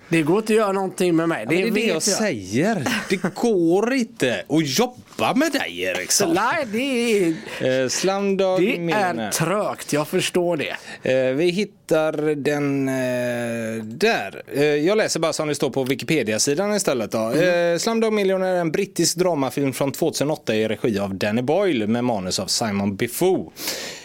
[0.08, 1.46] Det går inte att göra någonting med mig.
[1.48, 2.02] Det, Det, är det jag jag.
[2.02, 2.84] säger.
[3.08, 6.34] Det går inte att jobba med dig Eriksson.
[6.34, 9.32] Nej, det är, Eh, Slumdog det är Millionaire.
[9.32, 9.92] trögt.
[9.92, 10.76] Jag förstår det.
[11.12, 14.42] Eh, vi hittar den eh, där.
[14.54, 17.10] Eh, jag läser bara som det står på Wikipedia-sidan istället.
[17.10, 17.18] Då.
[17.18, 17.78] Mm.
[17.78, 22.38] Slumdog Millionaire är en brittisk dramafilm från 2008 i regi av Danny Boyle med manus
[22.38, 23.52] av Simon Biffo.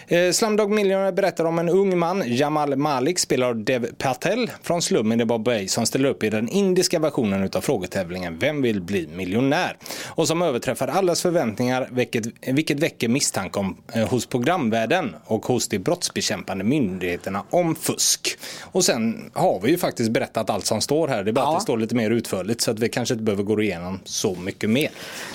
[0.10, 4.82] Eh, Slumdog Millionaire berättar om en ung man, Jamal Malik, spelad av Dev Patel från
[4.82, 9.08] slummen i Bombay som ställer upp i den indiska versionen utav frågetävlingen Vem vill bli
[9.08, 9.78] miljonär?
[10.08, 15.68] Och som överträffar allas förväntningar vilket, vilket väcker misstanke om, eh, hos programvärlden och hos
[15.68, 18.38] de brottsbekämpande myndigheterna om fusk.
[18.64, 21.24] Och sen har vi ju faktiskt berättat allt som står här.
[21.24, 21.52] Det är bara Ja.
[21.54, 24.36] att det står lite mer utförligt så att vi kanske inte behöver gå igenom så
[24.36, 24.90] mycket mer.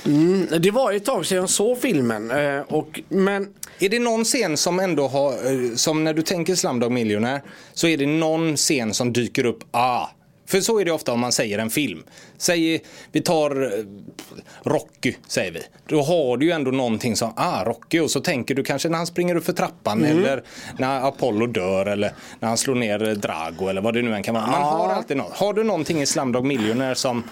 [0.06, 2.30] Mm, det var ju ett tag sedan jag såg filmen.
[2.30, 3.48] eh, Och, men
[3.80, 7.42] Är det någon scen som ändå har, eh, som när du tänker Slumdog Millionaire,
[7.74, 10.06] så är det någon scen som dyker upp, ah.
[10.46, 12.02] För så är det ofta om man säger en film.
[12.38, 12.82] Säg,
[13.12, 13.84] vi tar eh,
[14.62, 15.60] Rocky, säger vi.
[15.86, 18.96] Då har du ju ändå någonting som, ah Rocky, och så tänker du kanske när
[18.98, 20.42] han springer upp för trappan eller
[20.78, 24.22] när Apollo dör eller när han slår ner eh, Drago eller vad det nu än
[24.22, 24.46] kan vara.
[24.46, 24.66] Man Ja.
[24.66, 25.32] har alltid något.
[25.32, 27.22] Har du någonting i Slumdog Millionaire som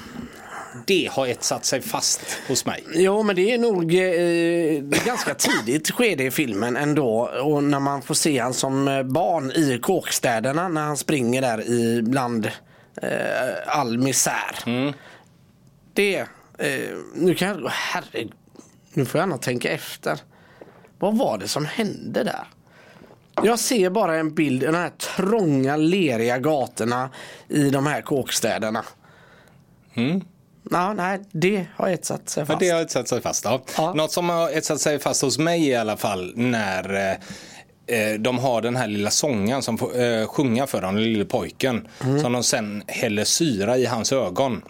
[0.87, 2.85] det har etsat sig fast hos mig?
[2.95, 7.31] Jo, men det är nog eh, ganska tidigt skede i filmen ändå.
[7.43, 11.71] Och när man får se han som eh, barn i kåkstäderna när han springer där
[11.71, 12.47] i bland
[13.03, 13.11] eh,
[13.67, 14.95] all misär.
[15.93, 16.19] Det,
[16.59, 18.33] eh, nu kan jag, herregud,
[18.93, 20.21] nu får jag gärna tänka efter.
[20.99, 22.45] Vad var det som hände där?
[23.43, 27.11] Jag ser bara en bild, de här trånga leriga gatorna
[27.49, 28.85] i de här kåkstäderna.
[30.71, 32.61] Ja, nej, det har etsat sig Ja, fast.
[32.61, 33.45] det har etsat sig fast.
[33.45, 33.63] Ja.
[33.77, 33.95] Ja.
[33.95, 38.39] Något som har etsat sig fast hos mig i alla fall när eh, eh, de
[38.39, 41.89] har den här lilla sången som får eh, sjunga för den lille pojken.
[42.23, 44.63] Som de sen häller syra i hans ögon.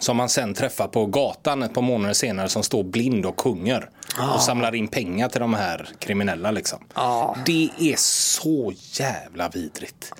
[0.00, 3.90] Som man sen träffar på gatan ett par månader senare som står blind och sjunger.
[4.34, 6.78] Och samlar in pengar till de här kriminella liksom.
[6.94, 7.36] Ja.
[7.46, 10.12] Det är så jävla vidrigt.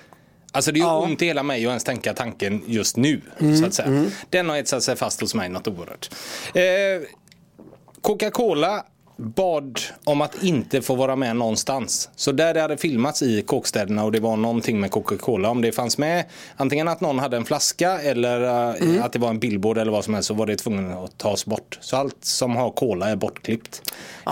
[0.57, 0.99] Alltså det är Ja.
[0.99, 3.21] ont i hela mig att ens tänka tanken just nu.
[3.59, 4.05] Så att säga.
[4.29, 6.09] Den har etsat sig fast hos mig något oerhört.
[6.53, 7.07] Eh,
[8.01, 8.85] Coca-Cola
[9.17, 12.09] bad om att inte få vara med någonstans.
[12.15, 15.49] Så där det hade filmats i kåkstäderna och det var någonting med Coca-Cola.
[15.49, 19.29] Om det fanns med antingen att någon hade en flaska eller eh, att det var
[19.29, 21.77] en billboard eller vad som helst så var det tvungen att tas bort.
[21.81, 23.81] Så allt som har cola är bortklippt.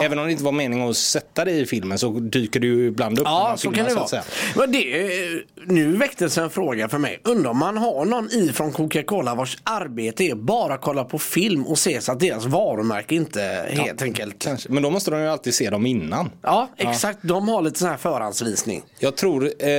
[0.01, 2.87] Även om det inte var meningen att sätta det i filmen så dyker det ju
[2.87, 4.19] ibland upp Ja, så filmar, kan det vara.
[4.19, 4.27] att.
[4.55, 7.19] Men det, eh, nu väcktes en fråga för mig.
[7.23, 11.65] Undrar om man har någon i från Coca-Cola vars arbete är bara kolla på film
[11.67, 14.35] och se så att deras varumärke inte helt enkelt.
[14.43, 14.69] Kanske.
[14.75, 16.29] Men då måste de ju alltid se dem innan.
[16.41, 17.19] Ja, exakt.
[17.21, 18.83] De har lite sån här förhandsvisning.
[18.99, 19.69] Jag tror, eh,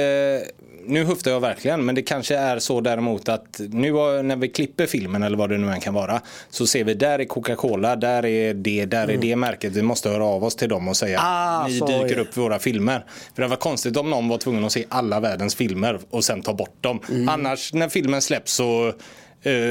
[0.87, 3.93] nu höftar jag verkligen, men det kanske är så däremot att nu
[4.23, 6.21] när vi klipper filmen eller vad det nu än kan vara
[6.51, 9.73] så ser vi där är Coca-Cola, där är det, där är det märket.
[9.73, 12.41] Vi måste höra av oss till dem och säga Ah, ni är dyker upp i
[12.41, 13.05] våra filmer.
[13.35, 16.43] För det var konstigt om någon var tvungen att se alla världens filmer och sen
[16.43, 17.01] ta bort dem.
[17.29, 18.93] Annars när filmen släpps så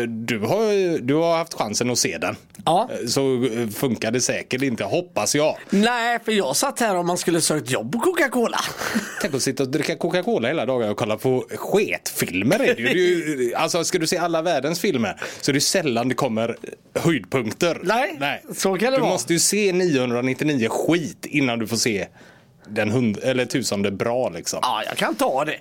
[0.07, 2.35] du har, du har haft chansen att se den.
[2.65, 2.89] Ja.
[3.01, 5.57] Eh, Så eh, funkar det säkert inte, hoppas jag.
[5.69, 8.57] Nej, för jag satt här om man skulle sökt jobb på Coca-Cola.
[9.21, 12.59] Tänk att sitta och dricka Coca-Cola hela dagen och kolla på sketfilmer.
[12.59, 13.53] Är det ju.
[13.55, 16.55] Alltså ska du se alla världens filmer så är det sällan det kommer
[16.99, 17.79] höjdpunkter.
[17.83, 19.11] Nej, så kan det du vara.
[19.11, 22.07] måste ju se 999 skit innan du får se
[22.69, 24.59] den hund eller tusende bra liksom.
[24.61, 25.59] Ja, jag kan ta det.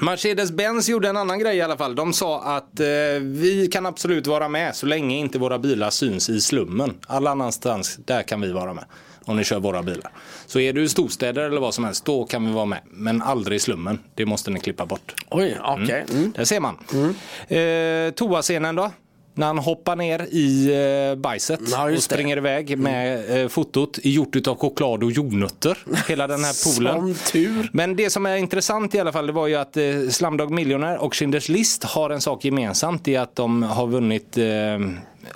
[0.00, 1.94] Mercedes-Benz gjorde en annan grej i alla fall.
[1.94, 2.86] De sa att eh,
[3.20, 6.94] vi kan absolut vara med så länge inte våra bilar syns i slummen.
[7.06, 8.84] Alla annanstans, där kan vi vara med.
[9.26, 10.12] Om ni kör våra bilar.
[10.46, 12.80] Så är du i storstäder eller vad som helst, då kan vi vara med.
[12.84, 13.98] Men aldrig i slummen.
[14.14, 15.14] Det måste ni klippa bort.
[15.30, 16.04] Oj, okej.
[16.10, 16.32] Mm.
[16.36, 16.76] Där ser man.
[17.48, 18.90] Eh, toascenen då?
[19.36, 20.70] När han hoppar ner i
[21.10, 22.14] eh, bajset Ja, och just det.
[22.14, 25.78] springer iväg med eh, fotot gjort av choklad och jordnötter.
[26.08, 27.16] Hela den här poolen.
[27.72, 30.98] Men det som är intressant i alla fall det var ju att eh, Slumdog Millionaire
[30.98, 34.44] och Schindler's List har en sak gemensamt i att de har vunnit eh,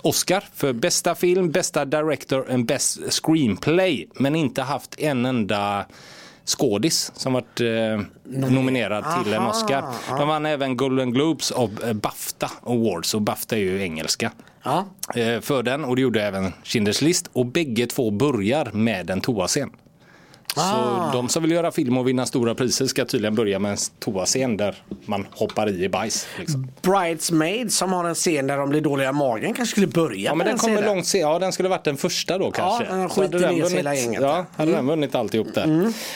[0.02, 4.08] Oscar för bästa film, bästa director and best screenplay.
[4.14, 5.86] Men inte haft en enda
[6.48, 9.84] skådis som varit eh, nominerad till en Oscar.
[10.18, 14.32] De vann även Golden Globes och eh, Bafta Awards och Bafta är ju engelska.
[14.62, 14.86] Ja.
[15.14, 19.20] Eh, för den och det gjorde även Schindler's List och bägge två börjar med en
[19.20, 19.70] toascen.
[20.58, 21.10] Så Ah.
[21.12, 24.56] de som vill göra film och vinna stora priser ska tydligen börja med en toascen
[24.56, 24.74] där
[25.06, 26.26] man hoppar i i bajs.
[26.38, 26.68] Liksom.
[26.82, 30.30] Bridesmaids som har en scen där de blir dåliga i magen kanske skulle börja Ja
[30.34, 30.94] men med den kommer scenen.
[30.94, 31.18] långt se.
[31.18, 32.84] Ja den skulle varit den första då kanske.
[32.84, 34.20] den Så hade skitit ner sig hela vunnit, gänget.
[34.22, 34.30] Mm.
[34.30, 35.64] ja, hade den vunnit alltihop där.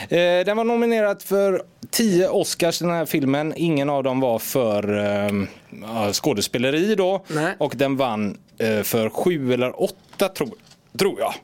[0.08, 3.54] Eh, den var nominerad för tio Oscars den här filmen.
[3.56, 7.24] Ingen av dem var för eh, skådespeleri då.
[7.28, 7.54] Nej.
[7.58, 10.50] Och den vann eh, för sju eller åtta tror,
[10.98, 11.34] tror jag.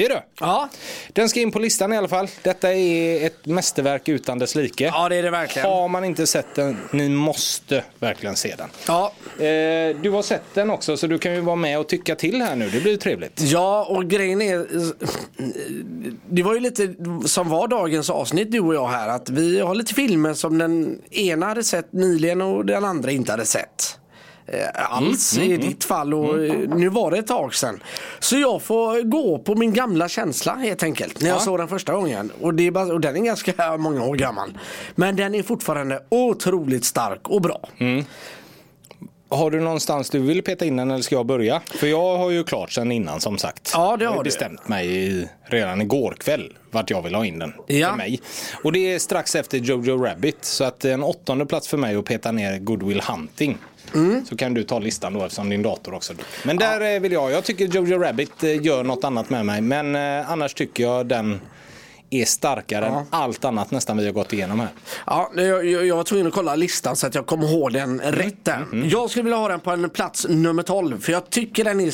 [0.00, 0.22] Är det.
[0.40, 0.68] Ja.
[1.12, 2.28] Den ska in på listan i alla fall.
[2.42, 4.84] Detta är ett mästerverk utan dess like.
[4.84, 5.68] ja, det är det verkligen.
[5.68, 8.68] Har man inte sett den, ni måste verkligen se den.
[8.86, 9.12] Ja.
[9.44, 12.42] Eh, du har sett den också så du kan ju vara med och tycka till
[12.42, 12.70] här nu.
[12.70, 13.40] Det blir ju trevligt.
[13.40, 14.66] Ja, och grejen är...
[16.28, 16.94] Det var ju lite
[17.26, 19.08] som var dagens avsnitt du och jag här.
[19.08, 23.32] Att vi har lite filmer som den ena hade sett nyligen och den andra inte
[23.32, 23.99] hade sett.
[24.52, 27.82] Eh, alls i ditt fall och eh, nu var det ett tag sedan.
[28.18, 31.20] Så jag får gå på min gamla känsla helt enkelt.
[31.20, 31.40] När jag Ja.
[31.40, 32.32] såg den första gången.
[32.40, 34.58] Och, det är bara, och den är ganska många år gammal.
[34.94, 37.68] Men den är fortfarande otroligt stark och bra.
[39.32, 41.60] Har du någonstans du vill peta in den eller ska jag börja?
[41.74, 43.70] För jag har ju klart sen innan som sagt.
[43.74, 44.24] Ja, det jag har ju du.
[44.24, 47.88] bestämt mig i, redan igår kväll vart jag vill ha in den Ja.
[47.90, 48.20] för mig.
[48.64, 50.44] Och det är strax efter Jojo Rabbit.
[50.44, 53.58] Så att en åttonde plats för mig att peta ner Goodwill Hunting.
[53.94, 54.24] Mm.
[54.24, 56.24] Så kan du ta listan då eftersom din dator också dog.
[56.44, 57.30] Men där eh, vill jag.
[57.30, 59.60] Jag tycker Jojo Rabbit eh, gör något annat med mig.
[59.60, 61.40] Men eh, annars tycker jag den
[62.10, 64.68] är starkare än allt annat nästan vi har gått igenom här.
[65.06, 68.00] Ja, jag, jag, jag var tvungen att kolla listan så att jag kommer ihåg den
[68.00, 68.66] rätt där.
[68.92, 71.90] Jag skulle vilja ha den på en plats nummer 12 för jag tycker den är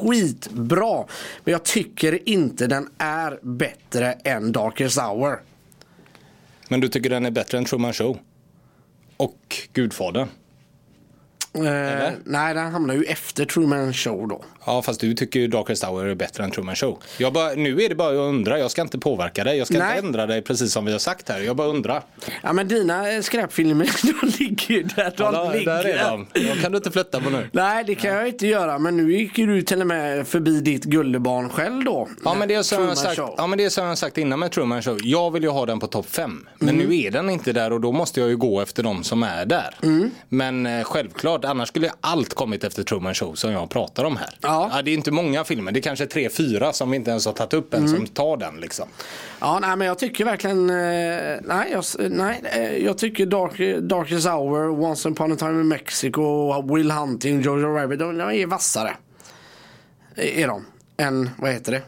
[0.00, 1.04] skitbra.
[1.44, 5.40] Men jag tycker inte den är bättre än Darkest Hour.
[6.68, 8.18] Men du tycker den är bättre än Truman Show?
[9.16, 10.28] Och Gudfadern?
[11.54, 14.44] Eh, nej, den hamnar ju efter Truman Show då.
[14.70, 16.98] Ja, fast du tycker ju Darkest Hour är bättre än Truman Show.
[17.18, 18.58] Jag bara, nu är det bara att undra.
[18.58, 19.58] Jag ska inte påverka dig.
[19.58, 19.96] Jag ska Nej.
[19.96, 21.40] inte ändra dig precis som vi har sagt här.
[21.40, 22.02] Jag bara undrar.
[22.42, 23.90] Ja, men dina eh, skräpfilmer,
[24.22, 25.66] de ligger ju där de Ja, ligger.
[25.66, 26.26] där är de.
[26.34, 27.48] De kan du inte flytta på nu.
[27.52, 28.78] Nej, det kan jag inte göra.
[28.78, 32.08] Men nu gick ju du till och med förbi ditt gullebarn själv då.
[32.24, 33.34] Ja men, det är som jag sagt, Show.
[33.36, 34.98] ja men det är som jag sagt innan med Truman Show.
[35.02, 36.46] Jag vill ju ha den på topp 5.
[36.58, 39.22] Men nu är den inte där och då måste jag ju gå efter de som
[39.22, 39.74] är där.
[40.28, 44.30] Men eh, självklart, annars skulle allt kommit efter Truman Show som jag pratar om här.
[44.40, 44.59] Ja.
[44.68, 45.72] Det är inte många filmer.
[45.72, 48.36] Det är kanske tre, fyra som vi inte ens har tagit upp än som tar
[48.36, 48.88] den liksom.
[49.40, 50.70] Ja, nej, men jag tycker verkligen...
[50.70, 55.68] Eh, nej, jag, nej, eh, jag tycker Dark, Darkest Hour, Once upon a time in
[55.68, 58.96] Mexico, Will Hunting, Jojo Rabbit, de, de är vassare.
[60.16, 60.66] Är de.
[60.96, 61.82] Än, vad heter det?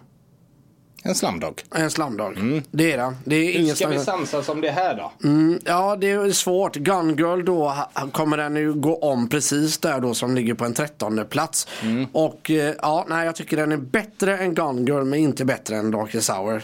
[1.05, 1.63] En slamdog.
[1.75, 2.63] En slamdag.
[2.71, 3.17] Det är den.
[3.25, 5.29] Det är ingen Ska vi samsas om det här då?
[5.29, 6.77] Mm, Ja, det är svårt.
[6.77, 7.75] Gun Girl då
[8.13, 11.69] kommer den ju gå om precis där då som ligger på en trettonde plats.
[12.13, 15.77] Och eh, ja, nej jag tycker den är bättre än Gun Girl men inte bättre
[15.77, 16.63] än Darkest Hour.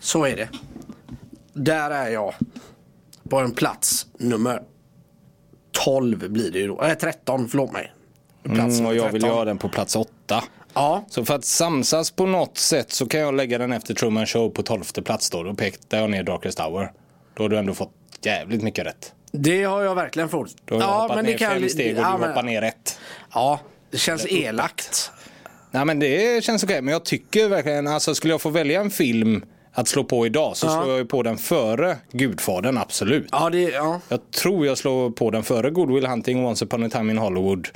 [0.00, 0.48] Så är det.
[1.52, 2.34] Där är jag.
[3.30, 4.62] På en plats nummer
[5.84, 6.82] 12 blir det ju då.
[6.82, 7.92] Äh, 13, förlåt mig.
[8.42, 9.36] Plats Mm, och jag vill 13.
[9.36, 10.44] göra den på plats åtta.
[10.76, 14.26] Ja, Så för att samsas på något sätt så kan jag lägga den efter Truman
[14.26, 15.42] Show på tolfte plats då.
[15.42, 16.92] Då pekar jag ner Darkest Hour.
[17.34, 19.12] Då har du ändå fått jävligt mycket rätt.
[19.32, 20.56] det har jag verkligen fått.
[20.64, 22.98] Då har jag ja, hoppat ner fem steg och ja, du men- hoppar ner ett.
[23.34, 23.60] Ja,
[23.90, 25.10] det känns elakt.
[25.70, 26.82] Nej men det känns okej.
[26.82, 30.56] Men jag tycker verkligen, alltså skulle jag få välja en film att slå på idag
[30.56, 30.70] så Ja.
[30.70, 33.28] slår jag ju på den före Gudfadern, absolut.
[33.32, 34.00] Ja, det, ja.
[34.08, 37.18] Jag tror jag slår på den före Good Will Hunting, Once upon a time in
[37.18, 37.68] Hollywood.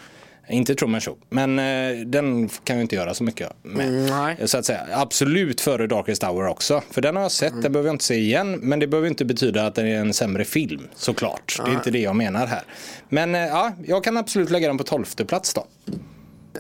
[0.51, 3.89] Inte Truman Show, men eh, den kan jag inte göra så mycket med.
[3.89, 4.49] Mm, nej.
[4.49, 4.87] Så att säga.
[4.93, 6.83] Absolut före Darkest Hour också.
[6.91, 8.59] För den har jag sett, den behöver jag inte se igen.
[8.63, 11.61] Men det behöver inte betyda att den är en sämre film, såklart.
[11.65, 12.63] Det är inte det jag menar här.
[13.09, 15.67] Men eh, ja, jag kan absolut lägga den på tolfte plats då.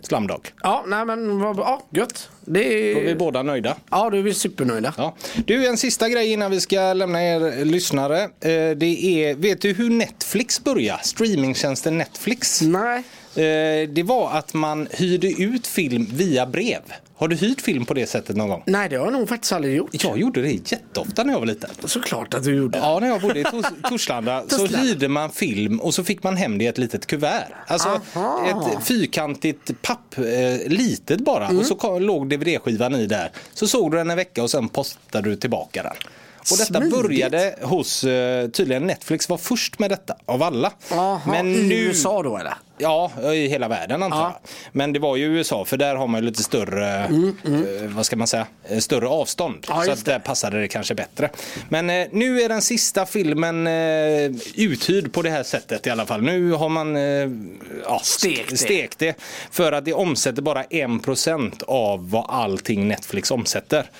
[0.02, 0.52] Slumdog.
[0.62, 1.58] Ja, nej men vad.
[1.58, 2.28] Ja, gött.
[2.44, 2.94] Det är...
[2.94, 3.76] Då är vi båda nöjda.
[3.90, 4.94] Ja, då är vi supernöjda.
[4.96, 5.16] Ja.
[5.46, 8.22] Du, en sista grej innan vi ska lämna er lyssnare.
[8.22, 8.30] Eh,
[8.76, 11.02] Det är, vet du hur Netflix började?
[11.04, 12.62] Streamingtjänsten Netflix.
[12.62, 13.02] Nej.
[13.34, 16.80] Eh, Det var att man hyrde ut film via brev.
[17.16, 18.62] Har du hyrt film på det sättet någon gång?
[18.66, 20.04] Nej, det har jag nog faktiskt aldrig gjort.
[20.04, 21.70] Jag gjorde det jätteofta när jag var liten.
[21.84, 22.78] Såklart att du gjorde.
[22.78, 26.36] Ja, när jag bodde i Tors- Torslanda så hyrde man film och så fick man
[26.36, 27.46] hem det i ett litet kuvert.
[27.66, 28.46] Alltså Aha.
[28.76, 31.46] ett fyrkantigt papp, eh, litet bara.
[31.46, 31.58] Mm.
[31.58, 33.30] Och så kom, låg DVD-skivan i där.
[33.54, 35.92] Så såg du den en vecka och sen postade du tillbaka den.
[36.52, 36.90] Och detta Smidigt.
[37.02, 40.72] började hos, eh, tydligen Netflix var först med detta av alla.
[40.92, 42.54] Aha, Men I nu, USA då eller?
[42.80, 44.40] Ja, i hela världen antar Ja.
[44.42, 44.50] jag.
[44.72, 48.16] Men det var ju USA för där har man ju lite större, eh, vad ska
[48.16, 49.66] man säga, eh, större avstånd.
[49.68, 51.30] Mm, Ja, så att där passade det kanske bättre.
[51.68, 53.72] Men eh, nu är den sista filmen eh,
[54.54, 56.22] uthyrd på det här sättet i alla fall.
[56.22, 57.02] Nu har man eh,
[57.84, 58.56] ja, Stekt det.
[58.56, 59.16] stekt det.
[59.50, 63.90] För att det omsätter bara 1% av vad allting Netflix omsätter.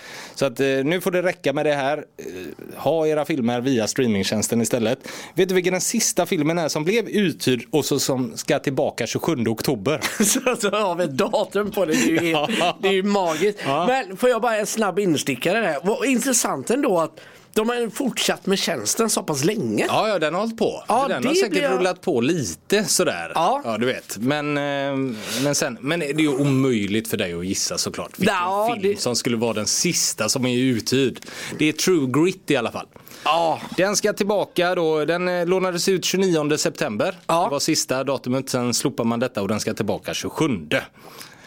[0.40, 1.98] Så att eh, nu får det räcka med det här.
[1.98, 4.98] Eh, ha era filmer via streamingtjänsten istället.
[5.34, 9.06] Vet du vilken den sista filmen är som blev uthyrd och så som ska tillbaka
[9.06, 10.00] 27 oktober?
[10.24, 11.92] Så, så har vi ett datum på det.
[11.92, 12.46] Det är ju,
[12.82, 13.58] det är ju magiskt.
[13.64, 13.86] Ja.
[13.86, 15.78] Men får jag bara en snabb instickare där.
[15.82, 17.20] Vad intressant ändå att
[17.54, 19.84] de har fortsatt med tjänsten så pass länge.
[19.88, 20.84] Ja, ja, den har hållit på.
[20.88, 23.32] Ja, den har säkert blir rullat på lite sådär.
[23.34, 23.60] Ja.
[23.64, 24.16] ja, du vet.
[24.18, 28.18] Men, eh, men, sen, men det är ju omöjligt för dig att gissa såklart.
[28.18, 31.20] Vilken Ja, film det- som skulle vara den sista som är uthyrd.
[31.58, 32.86] Det är True Grit i alla fall.
[33.24, 35.04] Ja, Den ska tillbaka då.
[35.04, 37.18] Den eh, lånades ut 29 september.
[37.26, 37.44] Ja.
[37.44, 38.48] Det var sista datumet.
[38.50, 40.48] Sen slopar man detta och den ska tillbaka 27.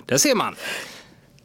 [0.06, 0.56] Där ser man.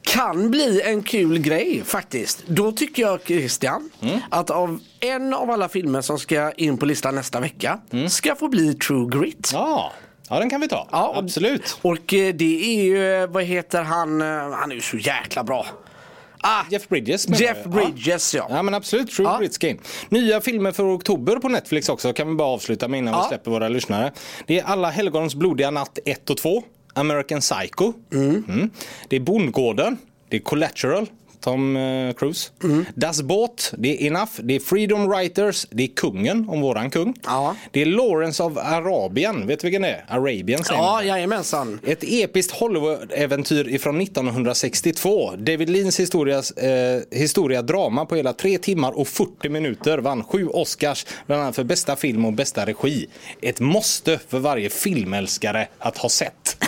[0.08, 2.42] Kan bli en kul grej faktiskt.
[2.46, 4.18] Då tycker jag Christian Mm.
[4.30, 8.08] att av en av alla filmer som ska in på listan nästa vecka Mm.
[8.08, 9.50] ska få bli True Grit.
[9.52, 9.92] Ja,
[10.28, 10.88] ja den kan vi ta.
[10.92, 11.78] Ja, Absolut.
[11.82, 15.66] Och eh, det är ju, vad heter han, eh, han är ju så jäkla bra.
[16.40, 17.64] Ah, Jeff Bridges menar Jeff?
[17.64, 18.46] Bridges ja.
[18.50, 19.38] Ja men absolut, True Ja.
[19.38, 19.80] Grit ska in.
[20.08, 23.22] Nya filmer för oktober på Netflix också kan vi bara avsluta med innan Ja.
[23.22, 24.12] vi släpper våra lyssnare.
[24.46, 26.62] Det är Alla helgons blodiga natt 1 och 2,
[26.98, 28.44] American Psycho, mm.
[28.48, 28.70] mm.
[29.08, 31.06] det är Bondgården, det är Collateral,
[31.40, 32.50] Tom eh, Cruise.
[32.62, 32.84] Mm.
[32.94, 37.14] Das Boot, det är Enough, det är Freedom Writers, det är Kungen om våran kung.
[37.24, 37.56] Ja.
[37.70, 40.04] Det är Lawrence of Arabien, vet du vilken det är?
[40.08, 41.80] Arabian säger Ja, jajamensan.
[41.86, 45.30] Ett episkt Hollywood-äventyr ifrån 1962.
[45.36, 50.48] David Leans historias, eh, historia drama på hela 3 timmar och 40 minuter vann sju
[50.48, 53.06] Oscars, bland annat för bästa film och bästa regi.
[53.42, 56.64] Ett måste för varje filmälskare att ha sett.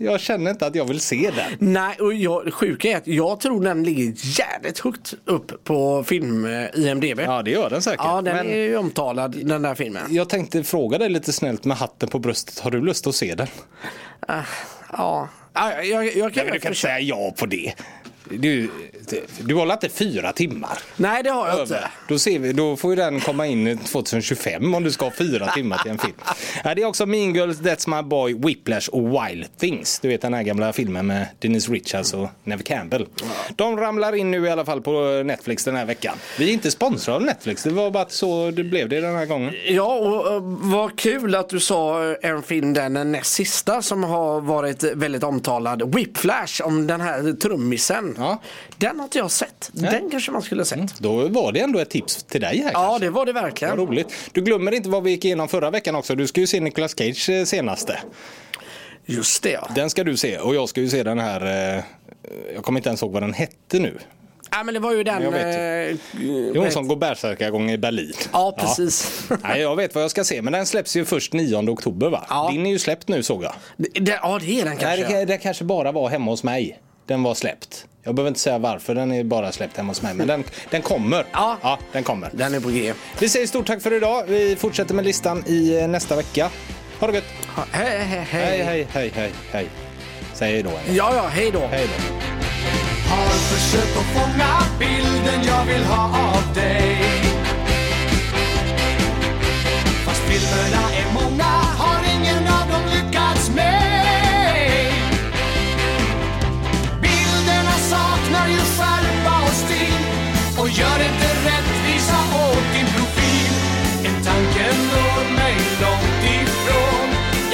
[0.00, 1.72] Jag känner inte att jag vill se den.
[1.72, 6.44] Nej, och jag, sjuka är att jag tror den ligger jävligt högt upp på film
[6.44, 6.68] eh.
[7.16, 8.00] Ja, det gör den säkert.
[8.04, 10.02] Ja, den Men är ju omtalad den där filmen.
[10.10, 12.58] jag tänkte fråga dig lite snällt med hatten på bröstet.
[12.58, 13.46] Har du lust att se den?
[14.20, 14.42] Ah,
[14.92, 17.74] ja, ja jag, jag, jag kan Nej, men du kan inte säga ja på det.
[18.30, 18.70] Du,
[19.40, 20.78] du håller inte fyra timmar.
[20.96, 21.74] Nej, det har jag inte.
[21.76, 21.90] över.
[22.08, 25.46] Då, ser vi, då får ju den komma in 2025 om du ska ha fyra
[25.46, 26.14] timmar till en film.
[26.64, 30.00] Ja, det är också Mean Girls, That's My Boy, Whiplash och Wild Things.
[30.00, 33.06] Du vet den här gamla filmen med Dennis Richards och Neve Campbell.
[33.56, 36.16] De ramlar in nu i alla fall på Netflix den här veckan.
[36.38, 39.26] Vi är inte sponsrade av Netflix, det var bara så det blev det den här
[39.26, 39.54] gången.
[39.68, 44.82] Ja, och vad kul att du sa en film, den näst sista, som har varit
[44.82, 45.94] väldigt omtalad.
[45.94, 48.14] Whiplash, om den här trummisen.
[48.18, 48.40] Ja.
[48.78, 49.70] Den har inte jag sett.
[49.72, 50.98] Den kanske man skulle ha sett.
[50.98, 52.70] Då var det ändå ett tips till dig här.
[52.74, 53.06] Ja, kanske.
[53.06, 53.76] det var det Vad verkligen.
[53.76, 54.14] roligt.
[54.32, 56.14] Du glömmer inte vad vi gick igenom förra veckan också.
[56.14, 57.98] Du ska ju se Nicolas Cage eh, senaste.
[59.06, 59.68] Just det ja.
[59.74, 61.76] Den ska du se och jag ska ju se den här.
[61.76, 61.84] Eh,
[62.54, 63.98] jag kommer inte ens ihåg vad den hette nu.
[64.50, 65.22] Ja, men det var ju den...
[65.22, 68.12] Jag vet eh, Det är hon som går bärsärkagång i Berlin.
[68.32, 69.22] Ja, precis.
[69.30, 69.36] Ja.
[69.42, 72.26] Nej, jag vet vad jag ska se, men den släpps ju först 9 oktober va?
[72.28, 72.48] Ja.
[72.52, 73.54] Din är ju släppt nu såg jag.
[73.76, 75.16] Det, det, ja, det är den Nej, kanske.
[75.18, 76.78] det, det kanske bara var hemma hos mig.
[77.08, 77.86] Den var släppt.
[78.02, 80.14] Jag behöver inte säga varför, den är bara släppt hemma hos mig.
[80.14, 81.26] Men den, den kommer.
[81.32, 81.56] Ja.
[81.62, 82.30] ja, den kommer.
[82.32, 82.94] Den är på G.
[83.18, 84.24] Vi säger stort tack för idag.
[84.26, 86.50] Vi fortsätter med listan i eh, nästa vecka.
[87.00, 87.24] Ha det gött.
[87.56, 88.42] Ha, hej, hej, hej.
[88.42, 89.68] Hej, hej, hej, hej, hej.
[90.34, 90.70] Säg hej då.
[90.70, 91.60] Ja, ja, hej då.
[91.60, 92.14] Hej då.
[93.10, 96.96] Har försökt att fånga bilden jag vill ha av dig
[100.04, 101.78] Fast filmerna är många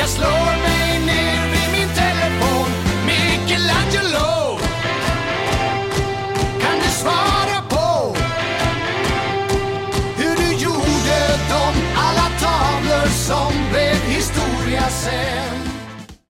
[0.04, 2.68] Jag slår mig ner vid min telefon
[3.06, 4.58] Michelangelo
[6.60, 8.16] Kan du svara på
[10.16, 15.43] hur du gjorde de alla tavlor som blev historia sen?